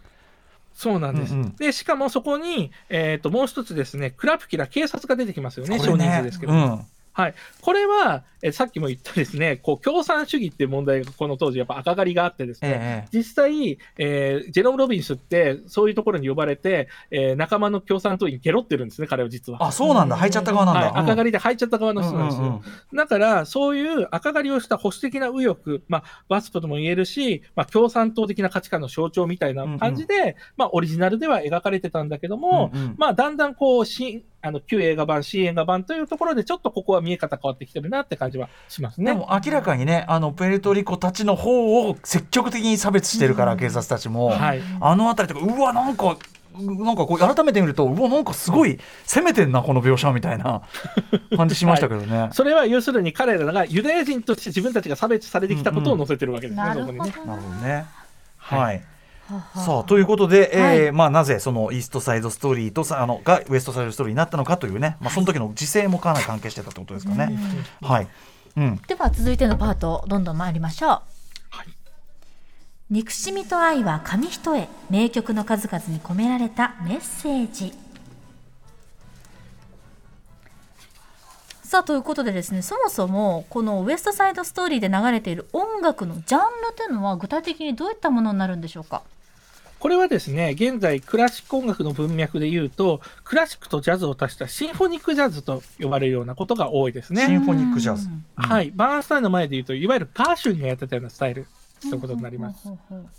[0.73, 1.35] そうなんです。
[1.35, 6.53] うんうんで、しかもそこに、えっ、と、もう一つですね、クラプキラ、警察が出てきますよね、少これ人数ですけど。
[6.53, 7.35] うんはい。
[7.63, 19.65] これは、えさっきも言ったですね、こう、共産主義っていう問題がこの当時やっぱ赤狩りがあってですね、ええ実際、えージェロム・ロビンスって、そういうところに呼ばれて、えー仲間の共産党員ゲロってるんですね、彼は実は。
[19.67, 20.81] あそうなんだ入っちゃった側なんだ。
[20.81, 22.63] はい、赤狩りりで入っちゃった側の人なんですよ。
[22.95, 39.13] だから、そういう赤狩りをした保守的な右翼、まあ、ワスプとも言えるし、まあ、共産党的な価値観の象徴みたいな感じで、まあ、オリジナルでは描かれてたんだけども、うんうんまあ、だんだんこう、新、あの、旧映画版、新映画版というところで、ちょっとここは見え方変わってきてるなって感じはしますね。
[39.13, 44.61] でも明らかにねあのプエルトリコたちの方を積極的に差別してるから、警察たちも、はい。
[44.81, 46.19] あの辺りとかうわなんか
[46.59, 50.63] なんかこう改めて見るとうわなんかすごい攻めてんなこの描写みたいな
[51.37, 52.29] 感じしましたけどね。
[52.33, 57.11] それは要するに彼らがユダヤ人として自分たちが差別されてきたことを載せてるわけですね、なるそこにね。
[57.11, 57.73] ほどなるほどね。
[57.73, 57.85] はい
[58.61, 58.83] はい。
[59.55, 60.93] さあということで、えーはい。
[60.93, 67.35] まあ、なぜそのイーストサイドストーリーとさあのがウエストサイドストーリーになったのかというね、まあ、その時の時勢もかなり関係してたってことですかね。
[67.81, 68.09] はい、
[68.57, 71.03] うん、では続いてのパートどんどん参りましょう、は
[71.63, 71.69] い。
[72.91, 77.73] 憎しみと愛は紙一重名曲の数々に込められたメッセージ
[81.65, 86.45] さあということでですねそもそもこのウエストサイドストーリーで流れている音楽のジャンル
[86.77, 89.03] というのは具体的にどういったものになるんでしょうか？
[89.81, 97.27] これはですね、現在クラシック音楽の文脈で言うと、クラシックとジャズを足したシンフォニックジャズと呼ばれるようなことが多いですね。
[97.27, 98.09] シンフォニックジャズ。
[98.35, 98.73] はい。
[98.75, 101.47] バーンスタインの前で言うと、いわゆるガーシュウィンがやってたようなスタイル
[101.83, 102.67] ということになります。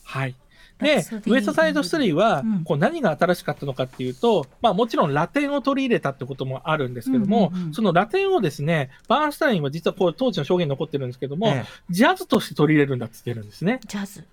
[0.04, 0.34] はい。
[0.80, 13.80] でウエストサイドストーリーはうん、こう何が新しかったのかっていうと、まあもちろんラテンを取り入れたってこともあるんですけどもうんうんうん、そのラテンをですね、バーンスタインは実はこう当時の証言に残ってるんですけどもええ、ジャズとして取り入れるんだって言ってるんですね。
[13.88, 14.26] ジャズ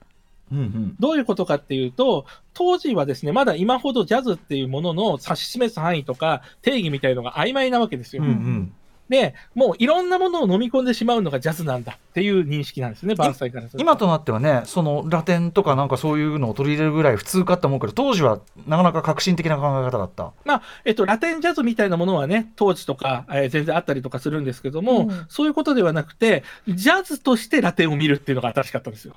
[0.53, 0.97] うんうん。
[1.01, 8.23] どういうことかっていうと、当時はですね、まだ今ほどジャズっていうものの指し示す範囲とか定義みたいのが曖昧なわけですよ。
[8.23, 8.75] うんうん
[9.13, 13.83] で、もういろんなものを飲み込んでしまうのがジャズなんだっていう認識なんですね、バーンスタインからすると。
[13.83, 20.33] 今となってはねそのラテンとかなんかそういうのを取り入れるぐらい普通かって思うけど当時はなかなか革新的な考え方だった。
[20.47, 25.27] まあ、えっと、ラテンジャズみたいなものはね、当時とか、えー全然あったりとかするんですけども、うん。
[25.29, 29.15] そういうことではなくて、ジャズとしてラテンを見るっていうのが新しかったんですよ。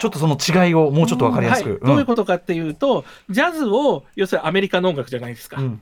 [0.00, 5.60] ちょっとその違いをもうちょっと分かりやすく、はい、どういうことかっていうと、ジャズを、要するにアメリカの音楽じゃないですか。
[5.60, 5.80] うん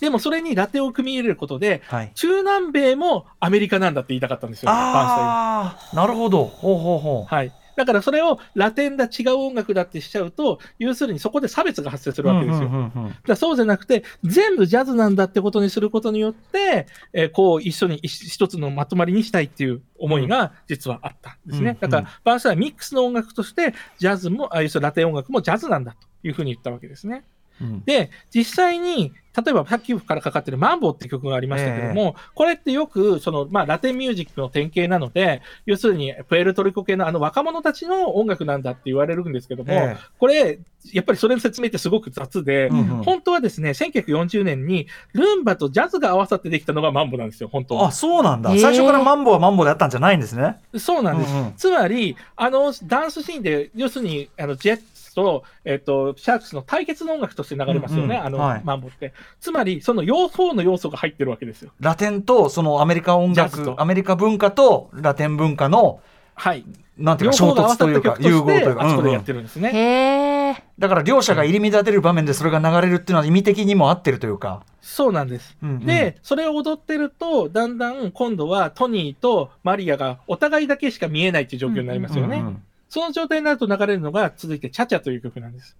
[0.00, 7.52] でもそれにラテンを組み入れることで、はい、中南米もアメリカなんだって言いたかったんですよ、バーンスタインはああなるほどほうほうほうはい。
[7.78, 13.36] だからそれをラテンだ、違う音楽だってしちゃうと、要するにそこで差別が発生するわけですよ。
[13.36, 21.70] そうじゃなくて、全部ジャズなんだってことにすることによって、えーこう一緒に一一つのまとまりにしたいっていう思いが実はあったんですね。
[21.80, 27.22] うんだから、バーンスタインはミックスの音楽として、ジャズも、あ要するにラテン音楽もジャズなんだというふうに言ったわけですね。
[27.60, 27.82] うん。
[27.84, 29.12] で、実際に、
[29.44, 40.58] 例えばさっきからかかってるマンボって曲がありましたけども、これってよく、その、まあ、ラテンミュージックの典型なので、要するに、プエルトリコ系のあの若者たちの音楽なんだって言われるんですけども、えこれ、
[40.92, 42.86] やっぱりそれの説明ってすごく雑で、えうんうん。
[43.04, 47.88] 本当はですね、1940年にルンバとジャズが合わさってできたのがマンボなんですよ、本当は。
[47.88, 47.92] あ。
[47.92, 50.56] そうなんだ、最初からマンボはマンボであったんじゃないんですね。
[50.76, 51.32] そうなんです。
[51.32, 51.52] うんうん。
[51.56, 54.84] つまり、あの、ダンスシーンで、要するに、あの、ジェッツ
[55.18, 59.12] と、えっ、と、シャークスの対決の音楽として流れますよね、あの、うんうんはいマンボって。
[59.40, 61.72] つまり、その要素の要素が入ってるわけですよ。
[61.80, 66.00] ラテンとそのアメリカ音楽アメリカ文化とラテン文化の
[66.34, 66.64] はい。
[66.96, 69.70] なんていうか衝両方が合わ突というか融合というか、あそこでうんうんやってるんですね。
[69.72, 70.64] へえ。
[70.78, 75.56] だから両者が入り乱れる場面でそれが流れるっていうのは意味的にも合ってるというか、そうなんです。
[75.62, 82.38] うんうんで、それを踊ってると、だんだん今度はトニーとマリアがお互いだけしか見えないっていう状況になりますよね。
[82.38, 85.76] うんうんその状態になると流れるのが、続いてチャチャという曲なんです。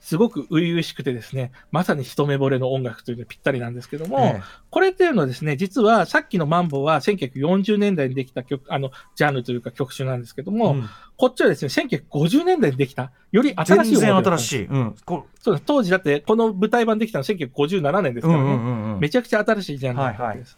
[0.00, 4.42] すごく初々しくてですね、まさに一目惚れの音楽というのにぴったりなんですけども、ええ。
[4.70, 10.88] これっていうのはですね、実はさっきのマンボは1940年代にできた曲、あの、ジャンルというか曲種なんですけども、うん。
[11.18, 14.94] こっちはですね、1950年代にできた、より新しい全然音楽だったんです新しい、うん。
[15.04, 15.64] こそうです。
[15.66, 18.96] 当時だって、この舞台版できたの1957年ですからね。
[19.00, 20.56] めちゃくちゃ新しいジャンルだったわけです。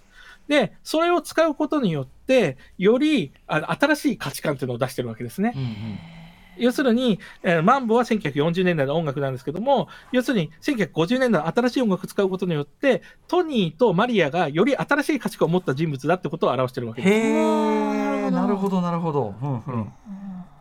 [0.52, 5.54] で、それを使うことによって、よりあの新しい価値観っていうのを出してるわけですね。
[5.56, 5.98] うんうん。
[6.58, 17.16] 要するに、えーマンボは1940年代の音楽なんですけども、要するに1950年代の新しい音楽を使うことによって、トニーとマリアがより新しい価値観を持った人物だってことを表してるわけへです。
[17.16, 18.82] えなるほど。
[18.82, 19.52] なるほど、うん。
[19.52, 19.92] うん。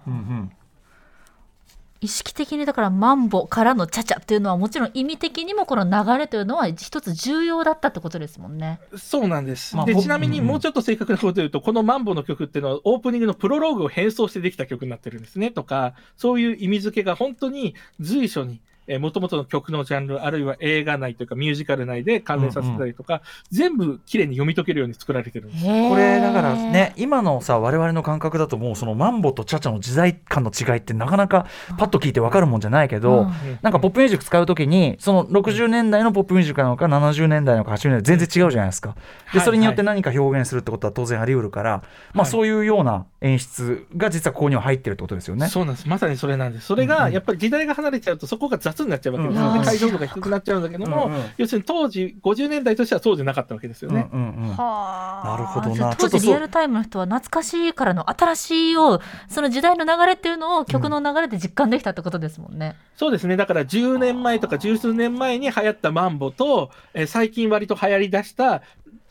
[0.08, 0.52] うんうん
[2.02, 8.80] 意識的にだからマンボからのチャチャっていうのはもちろん意味的にもこの流れというのは一つ重要だったってことですもんね。
[8.98, 9.76] そうなんです。
[9.76, 18.62] まあ僕でちなみにうんうんもうちょっと正確なことを言うと、このマンボの曲っていうのはオープニングのプロローグを変装してできた曲になってるんですねとか、そういう意味付けが本当に随所に、
[18.92, 25.64] えー、元々の曲のジャンル、あるいは映画内というかミュージカル内で関連させたりとか、全部きれいに読み解けるように作られてるんです。
[25.64, 38.96] ここれだからね今のさ我々の感覚だともうそのマンボとチャチャの時代感の違いってなかなかパッと聞いて分かるもんじゃないけど、うんなんかポップミュージック使うときにその60年代のポップミュージックなのか70年代なのか80年代全然違うじゃないですか
[39.34, 45.48] ではいそれによって何か表現するってことは当然あり得るから、まあ、はいそういうような演出が実はここには入ってるってことですよね。
[45.48, 45.88] そうなんです。
[45.88, 46.66] まさにそれなんです。
[46.66, 49.50] それが、うんうんやっぱり時代が離れちゃうと、そこが雑になっちゃうわけですよね。
[49.50, 54.10] うんうん解像度が低くなっちゃうんだけども、うんうん要するに当時、50年代としてはそうじゃなかったわけですよね。
[54.12, 62.76] うんうんうんはあなるほどな当時リアルタイムの人は懐かしいからの新しいをその時代の流れっていうのを曲の流れで実感できたってことですもんね。
[62.96, 63.38] そうですね。
[63.38, 68.66] だから10年前とか十数年前に流行ったマンボと、えー最近割と流行り出したチ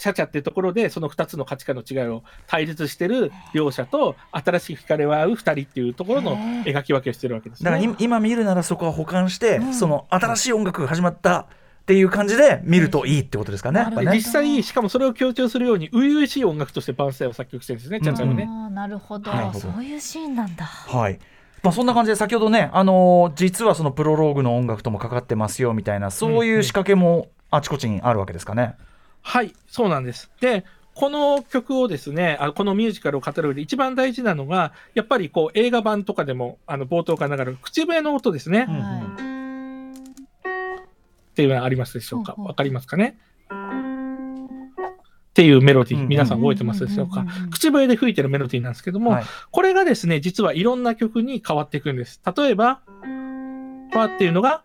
[0.08, 7.64] ャチャっていうところで、その2つの価値観の違いを対立してる両者と、新しい惹かれ合う2人っていうところの描き分けをしてるわけですね。
[7.64, 11.46] だから今今見るならそこは保管して、うんその新しい音楽が始まったっ
[11.86, 13.84] ていう感じで見るといいってことですかね。
[13.84, 18.46] ねで実際、しかもそれを強調するように、初々しい音楽としてバンスタインを作曲してるんですね、チャチャはね。
[18.48, 20.64] ああなるほどなるほどそういうシーンなんだ。
[20.64, 21.18] はい。
[21.62, 28.76] まあ、そんな感じで先ほどね、あのー実はそのプロローグの音楽ともかかってますよみたいなそういう仕掛けもあちこちにあるわけですかね。
[29.22, 30.30] はい、そうなんです。
[30.40, 38.66] で、この曲をですね、あこのミュージカルを語る上で一番大事なのが、やっぱりこう映画版とかでもあの冒頭から流れる口笛の音ですね、っ
[41.34, 42.34] ていうのはありますでしょうか？
[42.36, 43.16] わかりますかね？
[45.30, 47.24] っていうメロディー、うん皆さん覚えてますでしょうか？
[47.50, 52.20] 口笛で吹いてるメロディーなんですけども、はいこれがですね、実はいろんな曲に変わっていくんです。
[52.36, 52.80] 例えば、
[53.92, 54.64] パーっていうのが、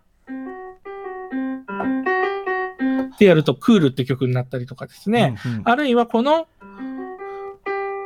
[3.15, 5.38] ってやるとクールって曲になったりとかですね。
[5.45, 6.47] うんうんあるいはこの、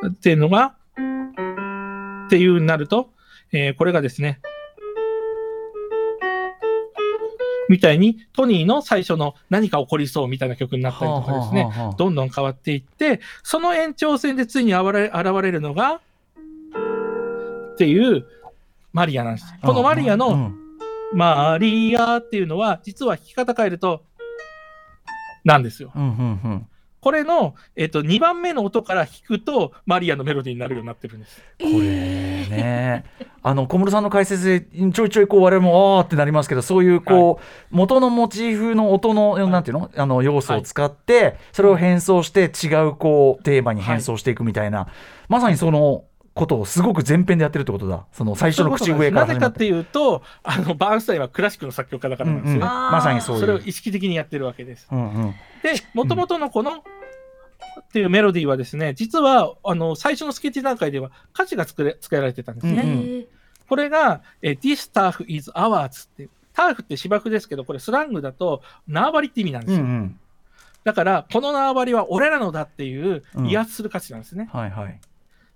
[0.07, 0.75] っていうのが、
[2.27, 3.09] っていうになると、
[3.51, 4.39] えーこれがですね、
[7.69, 16.01] みたいにトニーの最初の何か起こりそうみたいな曲になったりとかですね、はあはあはあどんどん変わっていって、その延長線でついに現れ現れるのが、
[17.73, 18.25] っていう
[18.93, 19.47] マリアなんです。
[19.61, 20.69] このマリアのうん
[21.11, 24.03] マリアっていうのは、実は弾き方変えると、
[25.43, 25.91] なんですよ。
[25.95, 26.11] うんうんう
[26.55, 26.67] ん。
[27.01, 31.41] これの、えっと、2番目の音から弾くと、マリアのメロディーになるようになってるんです。
[31.57, 33.05] これね、
[33.41, 39.89] あの小室さんの解説でちょいちょいこう我々もあーってなりますけどそういうこう、元のモチーフの音の、なんていうの？
[39.95, 44.87] あの要素を使って、それを変装して違うこうテーマに変装していくみたいな、
[45.29, 46.03] まさにその
[46.39, 48.05] ことをすごく前編でやってるってことだ。
[48.13, 52.59] その最初の口笛からなぜかってていうと、あの、バーンスタインはクラシックの作曲家だからなんですよ。
[52.61, 52.65] ね。
[52.65, 52.85] うん。
[52.85, 52.91] うん。
[52.91, 53.41] まさにそういう。
[53.41, 54.87] それを意識的にやってるわけです。
[54.91, 55.31] うんうん。
[55.61, 62.81] で、もともとのこの、っていうメロディーはですね、実は、あの、最初のスケッチ段階では歌詞が作れ、作られてたんですね。
[62.81, 63.19] うんうん。
[63.21, 63.27] え
[63.67, 66.29] これが、えー This turf is ours って。
[66.53, 69.83] ターフって芝生ですけど、これスラングだと縄張りって意味なんですよ。
[69.83, 70.19] うんうん。
[70.83, 74.49] だから、この縄張りは俺らのだっていううん威圧する歌詞なんですね。
[74.51, 74.99] はいはい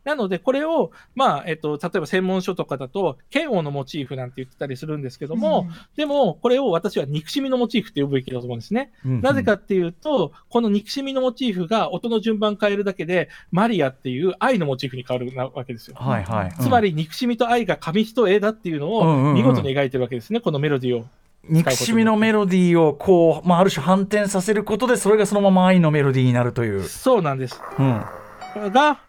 [0.03, 8.91] なので、これを、まあ、えっと、例えば専門書とかだと、剣王のモチーフなんて言ってたりするんですけども、でも、これを私は憎しみのモチーフって呼ぶべきだと思うんですね。
[9.05, 15.95] うんうんなぜかっていうと、この憎しみのモチーフが音の順番変えるだけで、マリアっていう愛のモチーフに変わるなわけですよ。
[15.97, 21.05] はいはい、つまり、憎しみと愛が紙一重だっていうのうんうんうんを見事に描いてるわけですね、このメロディーを。
[21.49, 27.61] 憎しみのメロディーをこう、まあ、ある種反転させることでそれがそのまま愛のメロディーになるという、そうなんです。
[27.77, 28.99] うん、が、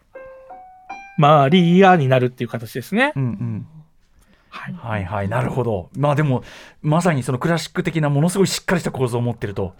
[1.17, 3.13] マリアになるっていう形ですね。
[3.15, 3.67] うんうん
[4.49, 4.73] はい。
[4.73, 6.43] はいはいなるほどまあでも
[6.81, 9.73] まさにそのクラシック的なものすごいしっかりした構造を持ってると、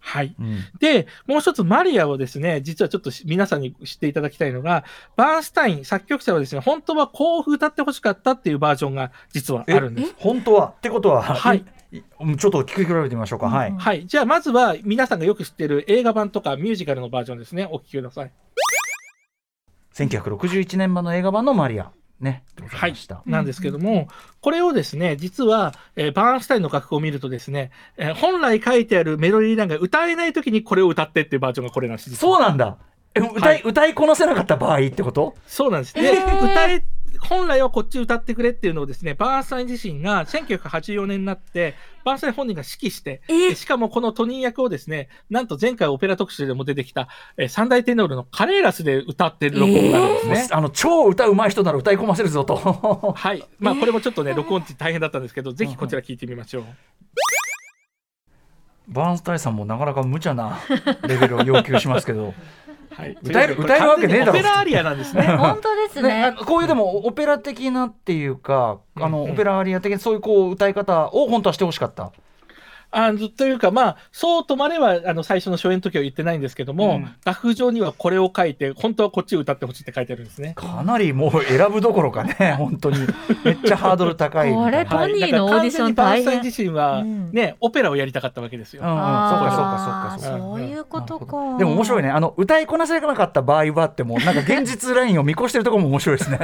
[0.00, 0.34] はい。
[0.38, 4.84] うんで、もう一つマリアをですね、実はちょっとし皆さんに知っていただきたいのが、
[5.16, 10.14] バーンスタイン、作曲者はですね、本当はこう歌ってほしかったっていうバージョンが実はあるんです。
[10.18, 10.74] 本当は？
[10.76, 14.06] ってことは、はいちょっと聞き比べてみましょうか、はいはい。
[14.06, 17.68] じゃあ、まずは皆さんがよく知っている映画版とかミュージカルのバージョンですね。
[17.70, 18.30] お聴きください。
[19.94, 21.90] 1961年版の映画版のマリア。
[22.20, 22.44] ね。
[22.56, 24.06] でございました、なんですけども、
[24.40, 32.14] これをですね、実は、えーバーンスタインの楽譜を見るとですね、えー本来書いてあるメロディーラインが歌えないときにこれを歌ってっていうバージョンがこれなんです。
[32.14, 32.78] そうなんだ。
[33.14, 33.62] え歌い,、はい。
[33.64, 35.34] 歌いこなせなかった場合ってこと？
[35.46, 35.94] そうなんです。
[36.00, 36.84] で、歌え、
[37.28, 50.48] 本来はこっち歌ってくれっていうのをですね、バーンスタイン自身が1984年になって、バーンスタイン本人が指揮して、でしかもこのトニー役をですね、なんと前回オペラ特集でも出てきた、えー三大テノールのカレーラスで歌ってる録音があるんですね。
[50.50, 52.56] あの超歌うまい人なら歌い込ませるぞと
[53.16, 53.44] はい。
[53.58, 56.64] まあ、これもちょっとね、録音って大変だったんですけど、ぜひこちら聞いてみましょう。
[58.88, 60.58] バーンスタインさんもなかなか無茶な
[61.06, 62.34] レベルを要求しますけど
[62.94, 63.16] はい。
[63.22, 65.22] 歌える歌えるわけねえだろオペラアリアなんですね。
[65.36, 72.12] 本当ですね、こういうでもオペラ的なっていうか、あのうんうんオペラアリア的なそういうこう歌い方を本当はしてほしかった。
[72.92, 80.54] あのというか、まあ、そうとまでは、あの、最初の初演の時は言ってないんですけども、うん楽譜上にはこれを書いて、本当はこっちを歌ってほしいって書いてあるんですね。
[80.54, 82.98] かなりもう選ぶどころかね、 本当に
[83.44, 84.64] めっちゃハードル高いいな。
[84.64, 88.82] これトニーのオーディション大変全にバーンスタイン自身は、うんね、オペラをやりたかったわけですよ。
[88.82, 91.58] うんうん、そうかそうかそうかそういうことか。
[91.58, 92.10] でも面白いね。
[92.10, 96.38] あの歌いこなせなかった場合はあってもなんか現実ラインを見越してるところも面白い ですね。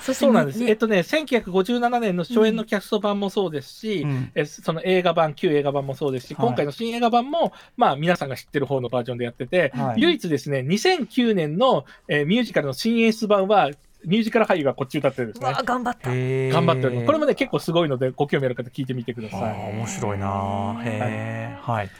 [0.00, 0.58] そうなんです。
[0.58, 13.70] ねえっとね、1957年の初演のキャスト版もそうですし、うんえその映画版、旧映画版もそうですし、はい今回の新映画版も、まあ、皆さんが知ってる方のバージョンでやってて、はい唯一ですね、2009年の、えーミュージカルの新演出版は、
[14.04, 15.52] ミュージカル俳優がこっち歌ってるんですね。
[15.64, 16.10] 頑張った。
[16.10, 17.06] 頑張っております。
[17.06, 19.40] これもね、ね、結構すごいので、ご興味ある方聞いてみてくだあさい。
[19.42, 20.82] ー面白いなー。
[20.84, 21.90] へえ、はい。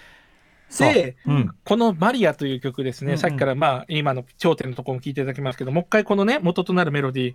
[0.71, 7.35] さあで、うん、このマリアという曲ですね、うんうんさっきからまあ今の頂点のところも聞いていただきますけど、もう一回このね、元となるメロディ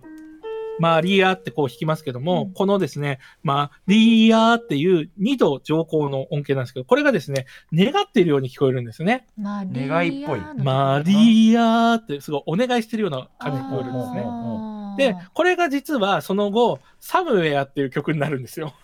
[0.78, 2.52] マリアってこう弾きますけども、うん。
[2.52, 9.26] このですね、マリアっていう2度上行の音形なんですけど、これがですね、願っているように聞こえるんですね。
[9.38, 10.40] 願いっぽい。
[10.40, 15.14] のマリアってすごいお願いしてるような感じに聞こえるんですね。
[15.14, 18.74] で、これが実はその後、サムウェアっていう曲になるんですよ。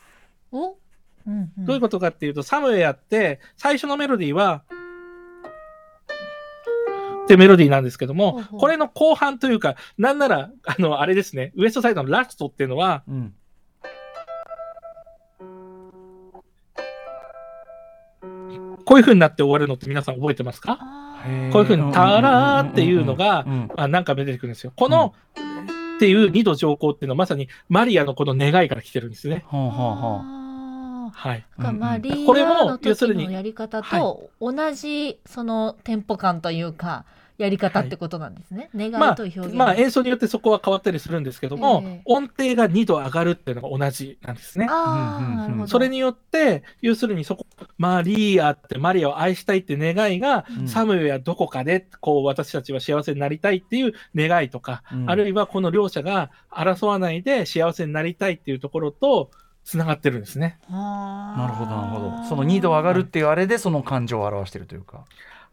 [0.50, 0.74] お、う
[1.30, 1.64] んうん。
[1.64, 4.64] どういうことかっていうと、サムウェアって、最初のメロディーは、
[7.24, 13.34] ってメロディーなんですけどもこれの後半というか、なんなら、あの、あれですね、ウエストサイドのラストっていうのは、うん、
[18.84, 20.78] こういう風になって終わるのって皆さん覚えてますか？
[20.80, 24.72] あこういう風に、タラーっていうのがあなんか出てくるんですよ。
[24.74, 25.14] この、
[25.96, 29.44] っていう二度上行っていうのはまさにマリアのこの願いから来てるんですね。
[29.46, 30.41] はあはあ
[31.12, 31.44] はああはい。
[31.58, 37.04] ーうんうんマリこれもアの時要するにのやり方と同じそのテンポ感というか
[37.38, 38.70] やり方ってことなんですね。
[38.74, 39.54] 願まあいと表現。
[39.54, 44.66] まあ、演奏によってそこは変わったりするんですけども、ええ音程が2度上がるっていうのが同じなんですね。
[44.70, 45.66] あうんうんうんあ、なるほど。
[45.66, 47.46] それによって、要するにそこ、
[47.78, 59.30] マリーアってマリアを愛したいって願いが、うんサムウェアどこかで、こう、私たちは幸せになりたいっていう願いとか、うんあるいはこの両者が争わないで幸せになりたいっていうところと、
[59.64, 60.58] つながってるんですね。
[60.70, 65.04] ななるほどなるほどその2度上がるっていうあれでその感情を表してるというか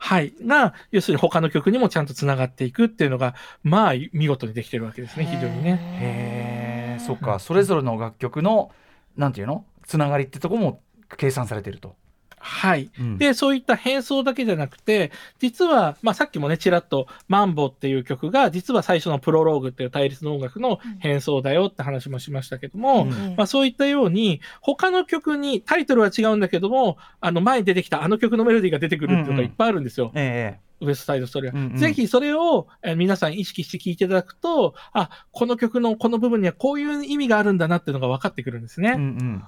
[0.02, 0.34] はい。
[0.46, 5.78] が、要するに他の曲にもちゃんとつながっていくっていうのが、まあ、見事にできてるわけですね、非常にね。
[6.00, 8.72] へえそっかそれぞれの楽曲の
[9.18, 9.66] なんていうの？
[9.86, 10.82] つながりってとこも
[11.18, 11.96] 計算されてると。
[12.40, 12.90] はい。
[13.00, 13.18] うん。
[13.18, 23.10] で、そういった変奏だけじゃなくて、実は、まあさっきもね、ちらっと、マンボっていう曲が、実は最初のプロローグっていう対立の音楽の変奏だよって話もしましたけども、うん。
[23.10, 30.12] ええまあそういったように、他の曲に、タイトルは違うんだけども、あの前に出てきたあの曲のメロディーが出てくるっていうのがいっぱいあるんですよ。
[30.16, 31.60] えウエストサイドストーリーは。
[31.60, 31.78] うんうん。
[31.78, 39.02] ぜひそれを、えー皆さん意識して聴いていただくと、あ、この曲のこの部分にはこういう意味があるんだなっていうのが分かってくるんですえうんうね。
[39.02, 39.44] ん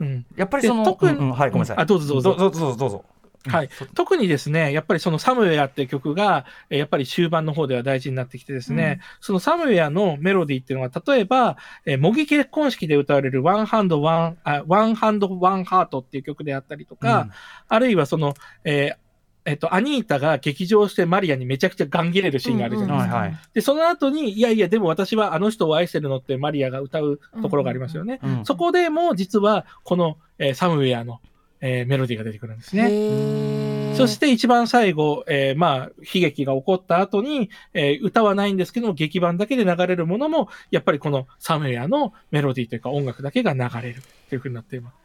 [0.00, 0.26] うん。
[0.36, 1.78] やっぱりそので特にうんうんはいごめんなさい。
[1.78, 3.04] あどうぞどうぞどうぞどうぞ。
[3.46, 3.68] はい。
[3.94, 17.28] 特にですね、やっぱりそのサムウェアっていう曲が、えーやっぱり終盤の方では大事になってきてですね、そのサムウェアのメロディーっていうのは、例えば、えー模擬結婚式で歌われるワンハンドワン、あワンハンドワンハートっていう曲であったりとか、
[17.68, 18.34] あるいはその、
[18.64, 19.03] えー
[19.46, 23.16] えっと、アニータが劇場してマリアにめちゃくちゃガン切れるシーンがあるじゃないですか。
[23.16, 23.38] はいはい。
[23.52, 28.20] で、その後に、いやいや、でも私はあの人を愛してるのってマリアが歌うところがありますよね。
[28.22, 31.20] うんそこでも実は、この、えーサムウェアの、
[31.60, 33.94] えーメロディーが出てくるんですね。
[33.96, 45.03] そして一番最後、えーまあ、悲劇が起こった後に、えー歌はないんですけども、劇版だけで流れるものも、やっぱりこのサムウェアのメロディーというか音楽だけが流れるというふうになっています。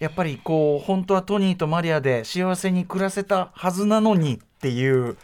[0.00, 5.16] やっぱりこう本当はトニーとマリアで幸せに暮らせたはずなのにっていう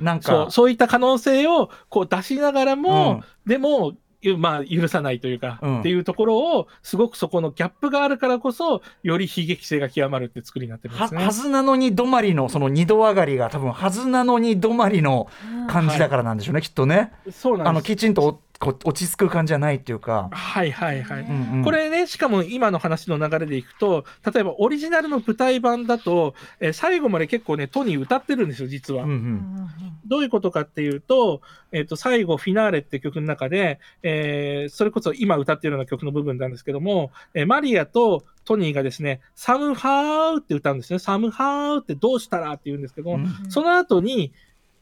[0.00, 11.24] なんかそう、そういった可能性をこう出しながらも、うんでも、ゆまあ、許さないというか、うんっていうところを、すごくそこのギャップがあるからこそ、より悲劇性が極まるって作りになってるんではすね。
[11.24, 15.28] はずなのに止まりのその二度上がりが多分はずなのに止まりの
[15.68, 17.68] 感じだからなんでしょうね、きっとねそうなんです。
[17.70, 21.22] あのきちんとおこう落ち着く感じじゃないっていうか、はいはいはい。
[21.22, 24.04] うんうんこれね、しかも今の話の流れでいくと、
[24.34, 29.04] 例えばオリジナルの舞台版だと、えー最後まで結構ね、トニー歌ってるんですよ、実は。
[29.04, 29.68] うんううんん
[30.04, 31.40] どういうことかっていうと、
[31.72, 40.98] えっ、と、最後、フィナーレって曲の中で、えーそれこそ今歌ってるような曲の部分なんですけども、えーマリアとトニーがですね、サムハウって歌うんですね。
[40.98, 44.34] サムハウってどうしたらって言うんですけど、うんその後に、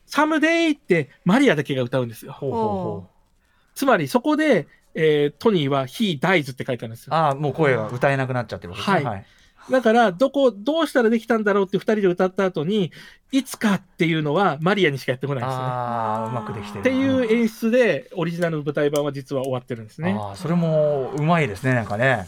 [0.04, 2.32] サムデイってマリアだけが歌うんですよ。
[2.32, 3.17] ほうほうほう
[3.78, 4.66] つまりそこで、
[4.96, 7.14] えートニーは He dies って書いてあるんですよ。
[7.14, 9.24] ああもう声が歌えなくなっちゃってるわけですねはい
[9.70, 12.90] だから、どこ、どうしたらできたんだろうって二人で歌った後に、
[13.32, 15.62] いつかっていうのはマリアにしかやってこないんですね。
[15.62, 20.16] ああうまくできてるっていう演出で、オリジナルの舞台版は実は終わってるんですね。
[20.18, 22.26] ああそれもうまいですねなんかね、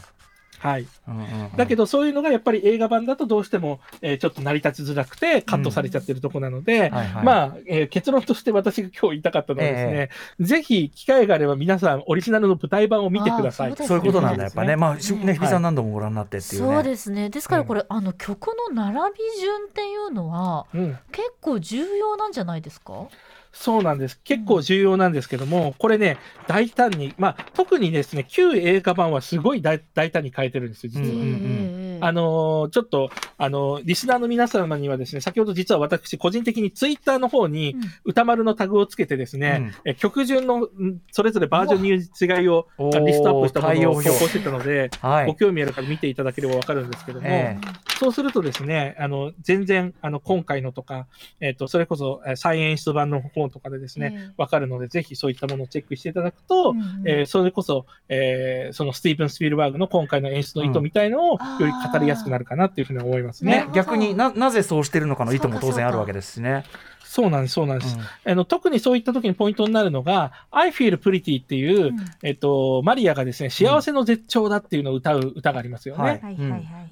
[0.61, 0.86] はい。
[1.08, 1.56] うんうんうん。
[1.56, 7.24] だけど、そういうのがやっぱり映画版だとどうしても、えーちょっと成り立ちづらくて、カットされちゃってるとこなので、はいはい。
[7.24, 10.11] まあ、えー結論として私が今日言いたかったのはですね、
[10.46, 13.70] ぜひ、機会があれば皆さん、オリジナルの舞台版を見てください。
[13.70, 14.76] そうねそういうことなんだやっぱね。
[14.76, 15.34] まあしねはい。
[15.34, 17.30] 日比さん何度もご覧になってっていうね、そうですね。
[17.30, 20.98] ですからこれ、あの曲の並び順っていうのはうん。
[21.12, 23.08] 結構重要なんじゃないですか？
[23.53, 24.20] そうなんです。
[24.22, 31.07] 結構重要なんですけども、これね、大胆に、まあ、特にですね、旧映画版はすごい大大胆に変えてるんですよ、実は。
[31.07, 37.80] うんうんええあのーちょっと、あのーリスナーの皆様にはですね、先ほど実は私、個人的にツイッターの方にうん。
[38.05, 40.68] 歌丸のタグをつけてですね、え曲順のん
[41.12, 42.66] それぞれバージョンに違いを
[43.07, 45.26] リストアップしたものを投稿してたので、はい。
[45.26, 47.59] ご興味ある方見ていただければわかるんですけども、え
[47.98, 51.07] そうするとですね、あの、全然、あの、今回のとか、
[51.40, 54.34] えっ、と、それこそ、えー再演出版の方とかでですね、ええ。
[54.38, 57.09] わかるので、ぜひそういったものをチェックしていただくと、うんうん。
[57.09, 63.66] えーそれこそ、えーそのスティーブン・スピルバーグの今回の演出の意図みたいのを、うんより語りやすくなるかなっていうふうに思いますね。
[63.66, 66.64] ね逆にななぜそうしてるのかの意図も当然あるわけですしね。
[67.11, 67.97] そうなんです、そうなんです。
[67.97, 76.22] うんあの特にそういった時にポイントになるのが、I feel pretty っていう、うんえっと、マリアがですね、幸せの絶頂だっていうのを歌う歌がありますよね。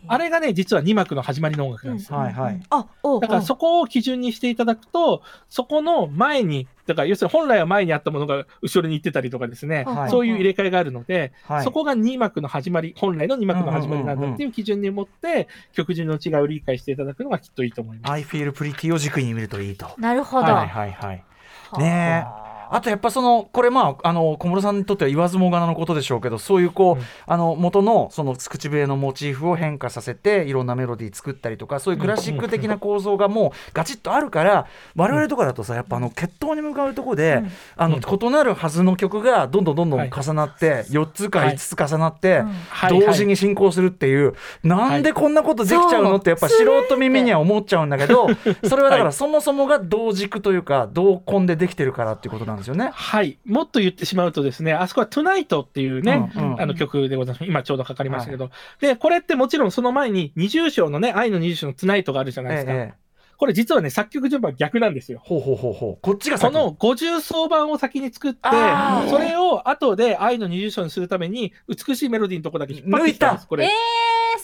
[0.09, 2.19] あれがね、実は2幕の始まりの音楽なんですよ。
[2.19, 2.61] はいはい。
[2.71, 18.13] あ、おだからそこを基準にしていただくと、そこの前に、だから要するに本来は前にあったものが後ろに行ってたりとかですね、はいそういう入れ替えがあるので、はいそこが2幕の始まり、本来の2幕の始まりなんだっていう基準に持って、曲順の違いを理解していただくのがきっといいと思います。
[18.13, 19.91] I feel pretty を軸に見るといいと。
[19.99, 20.45] なるほど。
[20.53, 21.25] はいはいはい。
[21.79, 27.05] ねえあとやっぱそのこれまああの小室さんにとっては言わずもがなのことでしょうけどそういうこう、うん。
[27.27, 34.67] あの元のその口笛のモチーフを変化させていろんなメロディー作ったりとかそういうクラシック的な構造がもうガチッとあるから
[34.97, 37.43] 我々とかだとさやっぱあの決闘に向かうとこで、
[37.77, 38.03] あのうん。
[38.03, 41.55] 異なるはずの曲がどんどんどんどんはい重なって、4つかはい。
[41.57, 43.01] 5つ重なって、はい。
[43.01, 46.17] 同時に進行するっていう、なんでこんなことできちゃうの？
[46.17, 48.29] ってやっぱ素人耳には思っちゃうんだけど
[48.65, 49.13] それはだからはい。
[49.13, 52.91] そもそもが同軸というか同根でできてるからっていうことなんですよね。
[52.93, 53.39] はい。
[53.45, 57.45] もっと言ってしまうとですね、あそこは Tonight っていうね、うんうんあの曲でございます。
[57.45, 58.51] 今ちょうどかかりましたけど。
[58.81, 62.73] で、これってもちろんその前に二重唱のね、愛の二重唱の Tonight があるじゃないですか。
[62.73, 65.21] ええええこれ実はね、作曲順番逆なんですよ。
[65.23, 68.41] ほうほうほうほうこっちが先この50層版を先に作って
[69.09, 73.47] それを後で愛の二重唱にするために、美しいメロディーのとこだけ引っ張ってきたんです。
[73.47, 73.67] これ。
[73.67, 73.71] えー、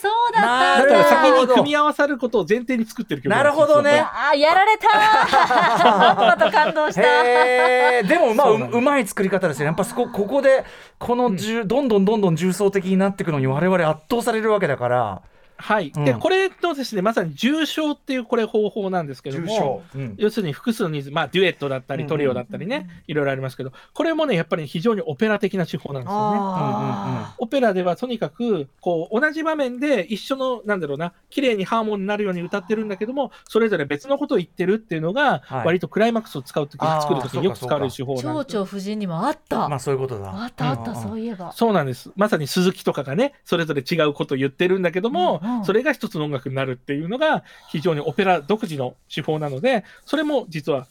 [0.05, 3.99] そうだったなるだから先に組み合わさることを前提に作ってる曲なるほどね。
[3.99, 6.15] あーやられたー。
[6.15, 7.01] また感動した。
[7.01, 9.63] でもまあうそうまい作り方ですよ。
[9.63, 10.63] ねやっぱそこここで
[10.99, 15.21] この重、どんどんどんどん重層的になっていくのに我々圧倒されるわけだから
[15.57, 15.91] はい。
[15.95, 16.05] うん。
[16.05, 20.15] で、これのですね、まさに重症っていうこれ方法なんですけども、うん。
[20.17, 26.37] 要するに複数のニーズ、まあ、デュエットだったり、うんうんトリオだったりね、いろいろありますけど、これもね、やっぱり非常にオペラ的な手法なんですよね。
[26.39, 35.65] あオペラではとにかく、こう、同じ場面で一緒の、なんだろうな、綺麗にハーモニーになるように歌ってるんだけども、それぞれ別のことを言ってるっていうのが、はい。
[35.65, 38.53] 割とクライマックスを使うとき、あー作るときによく使われる手法ーなんです。
[38.53, 40.43] 蝶々夫人にもあった、まあそういうことだ。
[40.43, 41.51] あったあった、んんそういえば。
[41.53, 42.11] そうなんです。
[42.15, 50.87] まさに鈴木とかがね、それぞれ違うことを言ってるんだけども、うんうんそれが一つの音楽になるっていうのが、非常にオペラ独自の手法なので、それも実は、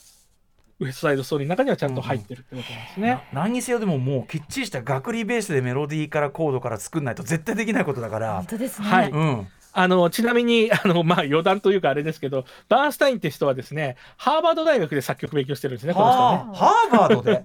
[0.81, 3.09] ウエストサイドストーリーの中にはちゃんと入ってるってことなんですね。
[3.33, 8.35] な何にせよでももうきっちりした楽理ベースでメロディーからコードから作んないと絶対できないことだから。
[8.37, 9.11] 本当ですね、はい。
[9.11, 9.49] うん。
[9.77, 16.25] あの、ちなみに、あの、 まあ、余談というかあれですけど、バーンスタインって人はですね、ハーバード大学で作曲勉強してるんですね、この人ね。
[16.25, 17.45] はあハーバードで？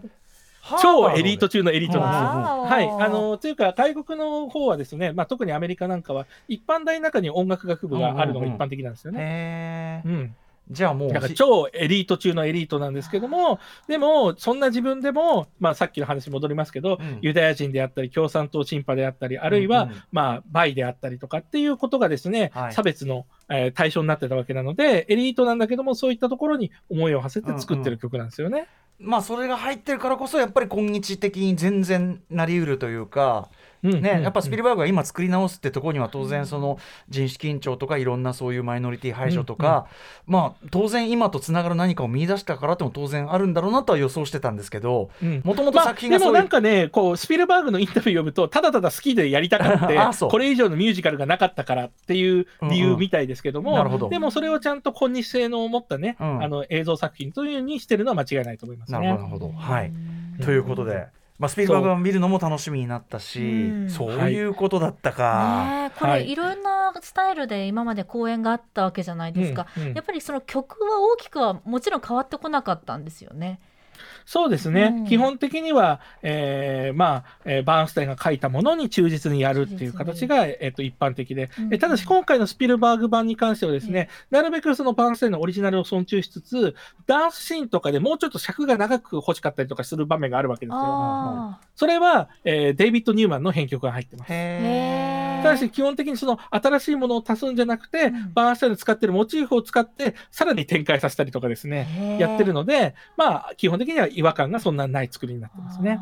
[0.82, 2.64] 超エリート中のエリートなんですよ。
[2.64, 3.04] はい。
[3.06, 10.04] あの、というか、外国の方はですね、まあ、特にアメリカなんかは、一般大の中に音楽学部があるのが一般的なんですよね。
[10.06, 10.36] へえうん。
[10.72, 28.68] じゃあもうだから超エリート中のエリートなんですけども、でも、そんな自分でも、まあ、さっきの話戻りますけど、うんユダヤ人であったり、共産党チンパであったり、あるいは、うんうんまあ、バイであったりとかっていうことがですね、はい差別の、えー対象になってたわけなので、エリートなんだけども、そういったところに思いを馳せて作ってる曲なんですよね。
[29.00, 33.50] まあそれが入ってるからこそやっぱり今日的に全然なりうるというか
[33.84, 36.78] ね、うんやっぱスピルバーグが今作り直すってところには当然その
[37.10, 39.88] 人種緊張とかいろんなそういうマイノリティ排除とか、
[40.26, 45.42] まあ当然今とつながる何かを見出したからっても当然あるんだろうなとは予想してたんですけどうん。
[45.44, 54.10] もともとまあ、でも作品がそういう、なんかね、こう、スピルバーグのインタビュー読むと、ただただ好きでやりたかって、 これ以上のミュージカルがなかったからっていう理由みたいですけども、うんうん。
[54.10, 56.44] でもそれをちゃんと今日性の持ったね、うん。
[56.44, 59.00] あの映像作品というふうにしてるのは間違いないと思いますね。
[59.00, 59.92] なるほどはい。
[60.44, 61.08] ということで、
[61.40, 63.90] まあ、スピルバーグを見るのも楽しみになったしうん。
[63.90, 64.30] そう。
[64.30, 66.26] いうことだったか、ねえこはい。
[66.26, 69.94] れいろんなスタイルで今まで公演があったわけじゃないですか、うんうん。
[69.94, 73.60] やっぱりその曲は大きくはもちろん変わってこなかったんですよね。
[74.26, 75.06] そうですね、うん。
[75.06, 86.76] 基本的には、えーまあえーバーンスタインが書いたものに忠実にやるっていう形が、えっと一般的で、うんえただし今回のスピルバーグ版に関してはですね、なるべくそのバーンスタインのオリジナルを尊重しつつ、
[87.06, 90.80] ダンスシーンとかでもうちょっと尺が長く欲しかったりとかする場面があるわけですよ。
[90.82, 94.32] あそれは、えーデイビッド・ニューマンの編曲が入ってます。
[94.32, 94.38] ーへ
[95.16, 98.34] へただし基本的にその新しいものを足すんじゃなくて、うん。
[98.34, 106.00] バーンスタインの使ってるモチーフを使ってさらに展開させたりとかですね、やってるので、まあ基本的には違和感がそんなない作りになってますね。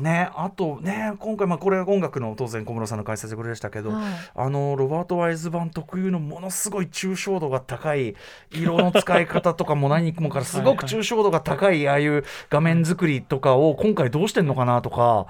[0.00, 4.12] ねあとね今回まあこれ音楽の当然小室さんの解説これでしたけど、はい。
[4.34, 8.14] あのロバート・ワイズ版特有のものすごい抽象度が高い
[8.50, 15.28] 色の使い方とかも何もからすごく抽象度が高いああいう画面作りとかを今回どうしてんのかなとか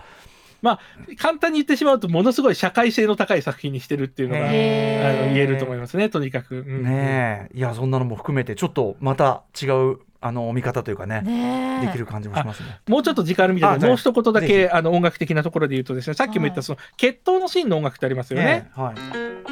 [0.67, 0.81] まあ
[1.17, 6.57] 簡単に言ってしまうとものすごい社会性の高い作品にしてるっていうのがあの言えると思いますねとにかく。
[6.57, 12.81] うんねえいやそんなのも含めてちょっとまた違うあの見方というかねできる感じもしますね。
[12.89, 18.45] もうちょっと時間あるみたいあで、もう一言だぜけあの音楽的なところで言うとですね、さっきも言ったその決闘のシーンの音楽ってありますよね。
[18.45, 19.47] ねはい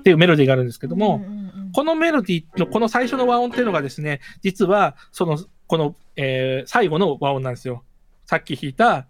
[0.00, 1.24] っていうメロディーがあるんですけども、
[1.72, 5.38] このメロディーのこの最初の和音っていうのがですね、実はその、
[5.68, 7.84] この、えー最後の和音なんですよ。
[8.24, 9.06] さっき弾いた、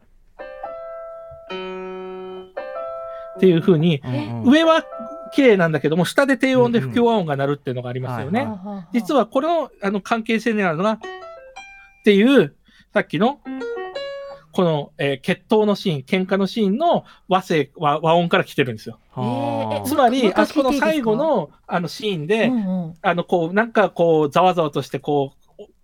[3.36, 4.50] っていう風に、うんうん。
[4.50, 4.84] 上は
[5.32, 8.46] 綺麗なんだけども、下で低音で不協和音が鳴るっていうのがありますよね。
[8.92, 10.98] 実はこのあの関係性にあるのが、っ
[12.04, 12.54] ていう、
[12.92, 13.40] さっきの、
[14.52, 18.98] この、えー決闘のシーン、喧嘩のシーンの和声、和和音から来てるんですよ。
[19.86, 22.94] つまり、あそこの最後のあのシーンで、うんうん。
[23.00, 25.41] あの、こう、なんかこう、ざわざわとして、こう、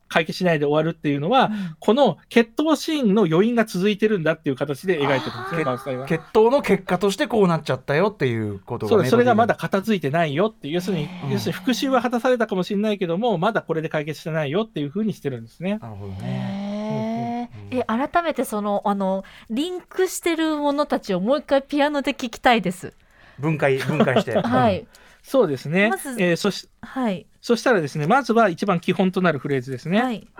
[0.08, 6.06] 解決しないで終わるっていうのは、この決闘シーンの余韻が続いてるんだっていう形で描いてるんですね、バースタイは。
[6.06, 11.30] 決闘の結果としてこうなっちゃったよっていうことがそうそれがまだメ片付いてないよっていう、要するに、うん。
[11.30, 15.78] 要するに復讐は果たされたかもしれないけども、まだこれで解決してないよっていうふうにしてるんですね。
[15.80, 17.50] なるほどね。
[17.70, 22.94] え改めてそのあのリンクしてるものたちをもう一回ピアノで聞きたいです。
[23.38, 24.36] 分解分解して。
[24.40, 24.86] はい
[25.28, 25.90] そうですね。
[25.90, 27.26] まずえーそしはい。
[27.42, 30.02] そしたらですね、まずは一番基本となるフレーズですね。
[30.02, 30.26] はい。
[30.26, 30.30] っ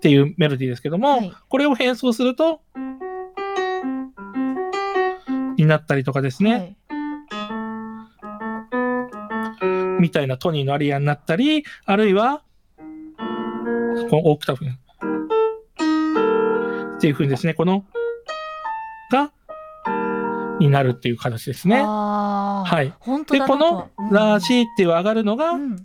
[0.00, 1.32] ていうメロディーですけども、はい。
[1.48, 2.60] これを変奏すると、
[5.56, 6.76] になったりとかですね、はい。
[10.00, 12.42] みたいなトニーのアリアになったり、あるいは、
[14.10, 14.66] このオクターブ
[16.96, 17.84] っていうふうにですね、この、
[19.12, 19.30] が、
[20.58, 21.80] になるっていう形ですね。
[21.84, 22.86] あーはい。
[22.86, 25.78] で、本当だこのラーシーっていう上がるのが、っうんうん。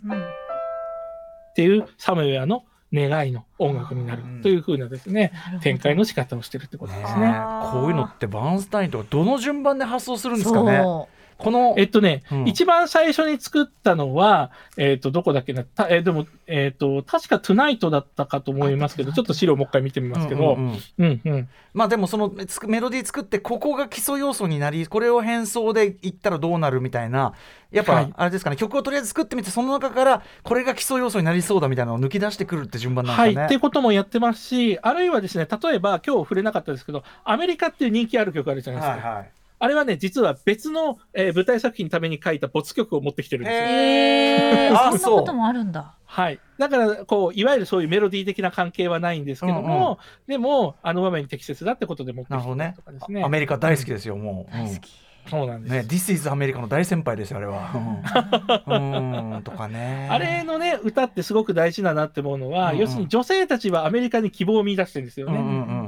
[1.54, 7.26] ていうサムウェアの願いの音楽になるというふうなですね、展開の仕方をしてるってことですね。
[7.26, 7.34] ね
[7.72, 10.80] こういうのってバーンスタインとかどの順番で発想するんですかね。
[10.82, 11.08] そ
[11.40, 12.48] このえっとね、うん。
[12.48, 20.58] 一番最初に作ったのは、えっと、どこだっけな、たえーでも、えっと、確かトゥナイトだったかと思いますけど、ちょっと資料もう一回見てみますけど。
[21.72, 22.32] まあでもその
[22.66, 27.32] メロディー作ってここが基礎要素になりこれを変奏でいったらどうなるみたいな
[27.70, 28.12] やっぱはい。
[28.16, 33.46] あれですかね、曲をとりあえず作ってみてその中からこれが基礎要素になりそうだみたいなのを抜き出してくるって順番なんはい、ですかね。
[33.46, 39.08] っていうこともやってますし、あるいはですね、例えば今日触れなかったですけど、アメリカっていう人気ある曲あるじゃないですか。
[39.08, 39.30] はいはい
[39.62, 43.60] あれはね、実は別の、えー舞台作品のために書いた没曲を持ってきてるんですよ。
[43.62, 45.96] えー、あそんなこともあるんだ。
[46.06, 46.40] はい。
[46.58, 53.22] だから、こう、いわゆるそういうメロディー的な関係はないんですけども、でも、あの場面に適切だってことで持ってきてるなるほどねとかですね。
[53.22, 54.52] アメリカ大好きですよ、もう。
[54.52, 54.90] 大好き。
[55.28, 55.72] そうなんです。
[55.72, 57.70] ね、This is アメリカの大先輩ですよ、あれは。
[58.66, 60.08] うん、うんとかね。
[60.10, 65.38] あれのね、歌ってすごく大事だなって思うのは、うんうん要するに女性たちはアメリカに希望を見出してるんですよね。
[65.38, 65.79] うんうん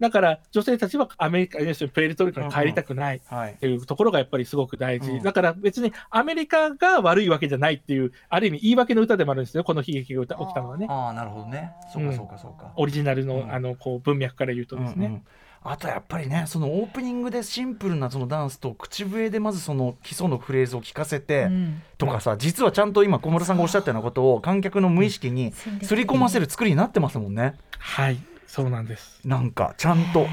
[0.00, 3.20] だから、女性たちはアメリカ、要するにプエルトリコに帰りたくない。
[3.26, 3.56] はいっ。
[3.56, 10.86] ていうところがやっぱりすごく大事、うんだから別にアメリカが悪いわけじゃないっていう、ある意味言い訳の歌でもあるんですよ、この悲劇が歌起きたのはね。
[10.88, 11.72] ああ、なるほどね。
[11.92, 12.72] そうか、そうか、そうか。
[12.76, 15.06] オリジナルの,、うんあのこう文脈から言うとですね。
[15.06, 15.22] うんうん
[15.62, 28.18] あとやっぱりねそのオープニングでシンプルなそのダンスと口笛でまずその基礎のフレーズを聞かせて、うんとかさ実はちゃんと今小室さんがおっしゃったようなことを観客の無意識にすり込ませる作りになってますもんねはい、
[28.50, 29.20] そうなんです。
[29.24, 30.26] なんかちゃんと。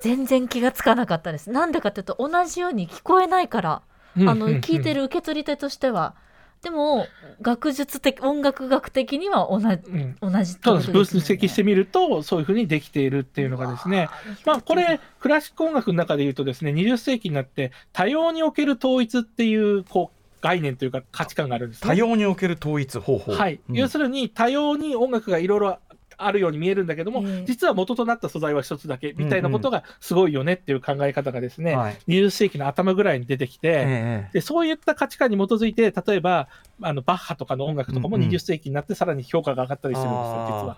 [0.00, 1.50] 全然気がつかなかったです。
[1.50, 3.82] なんでかというと同じように聞こえないから、
[4.16, 5.02] あの聞いてる。
[5.02, 6.14] る受け取り手としては、
[6.62, 7.06] でも
[7.42, 14.08] 学術的音楽学的には同じうん同じってそうです分析してみると、そういうふうにできているっていうのがですね、
[14.46, 21.88] まあ、これ、クラシック音楽の中で言うとですね、20世紀になって、多様における統一っていう、こう、概念というか価値観があるんですね。
[21.88, 23.32] 多様における統一方法。
[23.32, 25.78] はい、うん要するに多様に音楽がいろいろ
[26.16, 27.44] あるように見えるんだけども、ええ。
[27.46, 31.98] 実は元となった素材は一つだけみたいなことがすごいよねっていう考え方がですね、はい。
[32.08, 34.30] 20世紀の頭ぐらいに出てきて、ええ。
[34.32, 36.48] でそういった価値観に基づいて例えば
[36.80, 38.28] あのバッハとかの音楽とかもうんうん。
[38.28, 40.76] 20世紀になってさらに評価が上がったりするんですよ、あー実は。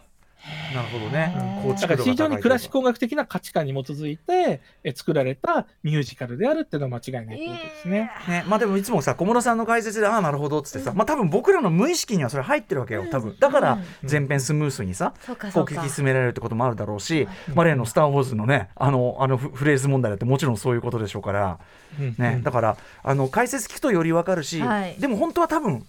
[0.74, 1.54] なるほどね。
[1.64, 8.10] 構だから築非常にクラシック音楽的な価値観に基づいてえ作られたミュージカルであるっていうのは間違いないことですね。
[8.28, 13.36] ね、まあでもいつもさ小室さんの解説でああなるほどっつってさ、まあ多分僕らの無意識にはそれ入ってるわけよ多分。
[13.38, 21.58] だから全編スムースにさ、そうかこそう進められるってこともあるだろうし、まあ例の「スター・ウォーズ」のねあのあのフフレーズ問題だってもちろんそういうことでしょうから、
[21.98, 22.14] うん。
[22.18, 22.34] ね。
[22.36, 24.96] うんだからあの解説聞くとよりわかるし、はい。
[24.98, 25.86] でも本当は多分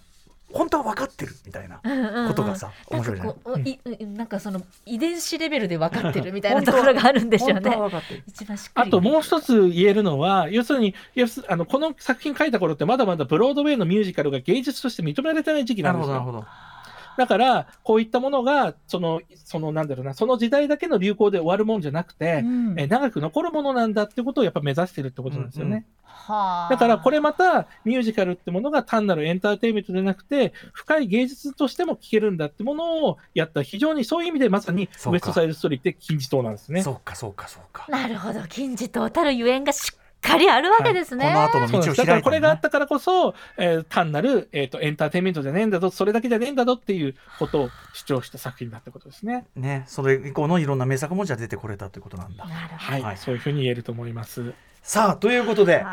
[0.52, 1.80] 本当は分かってるみたいな
[2.28, 3.34] ことがさ、なんか面白いじゃない？
[3.42, 7.80] こういいなんかその遺伝子レベルで分かってるみたいなところがあるんでしょう本当はね。
[7.82, 8.22] 分かってる。
[8.28, 16.14] 一番しっくりあともう一つ言えるのは、要するに、要すあのこの作品書いた頃ってまだまだブロードウェイのミュージカルが芸術として認められてない時期なですよ。
[16.14, 16.75] なんるほどなるほど。
[17.16, 25.70] だから、こういったものが、その、そのなんだろうな、その時代だけの流行で終わるもんじゃなくて、うんえ長く残るものなんだってことをやっぱ目指してるってことなんですよね。
[25.70, 25.84] うんうん
[26.16, 36.82] はあだからこれまたミュージカルってものが単なるエンターテインメントでなくて深い芸術としても聴けるんだってものをやった非常にそういう意味でまさにウエストサイドストーリーって金字塔なんですね。
[36.82, 37.86] そうかそうかそうか。
[37.88, 41.24] なるほど金字塔たるゆえんがしっかりあるわけですね。
[41.24, 49.46] この後の道を開いたそうなんですだからこれがあっねたからこそ、えー単なる、えー、とエンターテインメントじゃねえんだぞそれだけじゃねえんだぞっていうことを主張した作品だってことですね。
[49.54, 52.44] ねそれ以降のいろんな名作もじゃあ出てこれたということなんだ。
[52.46, 54.52] なるほはい、はいそういうふうに言えると思います。
[54.82, 55.84] さあということで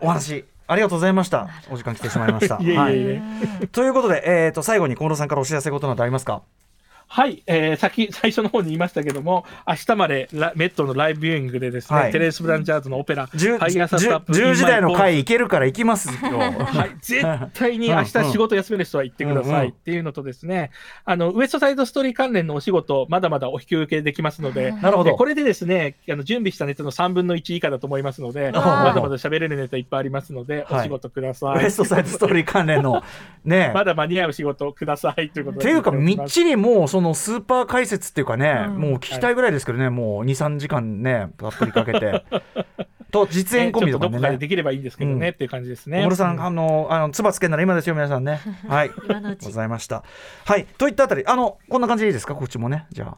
[0.00, 1.48] お話ありがとうございました。
[1.70, 2.56] お時間来てしまいました。
[2.62, 6.42] いえいえいえはいということで、えー、と最後に小室さんからお知らせことなどありますか？
[7.14, 16.14] はい、えー、先、 最初の方に言いましたけども、明日までラメットのライブビューイングでですね、はいテレンス・ブランチャーズのオペラ、10, ファイヤーサストアップ10時台の回行けるから行きますよ。
[16.40, 20.70] はい、絶対に明日仕事休める人は行ってくださいっていうのとですね、
[21.04, 25.10] あの、ウエストサイドストーリー関連のお仕事、まだまだお引き受けできますので、なるほど。
[25.10, 31.62] でこれでですね、あの準備したネタの3分の1以下だと思いますので、あまだまだ喋れるネタいっぱいありますので、はいお仕事ください。
[31.62, 33.02] ウエストサイドストーリー関連の
[33.44, 35.64] ね まだ間に合う仕事くださいということで。
[35.64, 36.52] っていうかみっちり。
[36.52, 38.78] りもうそのスーパー解説っていうかね、うん。
[38.78, 42.24] もう聞きたいぐらいですけどね、もう23時間ねたっぷりかけて。
[43.12, 45.34] と実演コンビとかちょっとどこかででねできればいいんですけどね、うん。
[45.34, 45.98] っていう感じですね。
[45.98, 48.40] 小室さん、うあのあの唾つけんなら今ですよ皆さんね。
[48.66, 48.90] はい。
[49.04, 49.44] 今のうち。
[49.44, 50.02] ございました。
[50.46, 50.64] はい。
[50.78, 52.34] といったあたりあのこんな感じでいいですか？
[52.34, 52.86] こっちもね。
[52.90, 53.16] じゃあ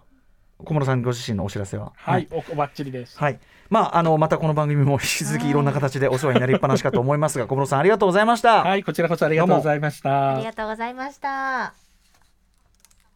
[0.64, 1.92] 小室さんご自身のお知らせは。
[1.96, 3.18] はい、おばっちりです。
[3.18, 3.38] はい。
[3.70, 8.62] まあ、あの、またこの番組も引き続きいろんな形でお世話になりっぱなしかと思いますが、小室さんありがとうございました。
[8.62, 10.36] はい、こちらこそありがとうございました。
[10.36, 11.83] ありがとうございました。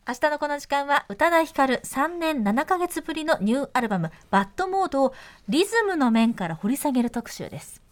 [0.09, 5.13] 明日のこの時間は宇多田ヒカル3年7ヶ月ぶりのニューアルバムバッドモードを
[5.51, 7.83] リズムの面から掘り下げる特集です。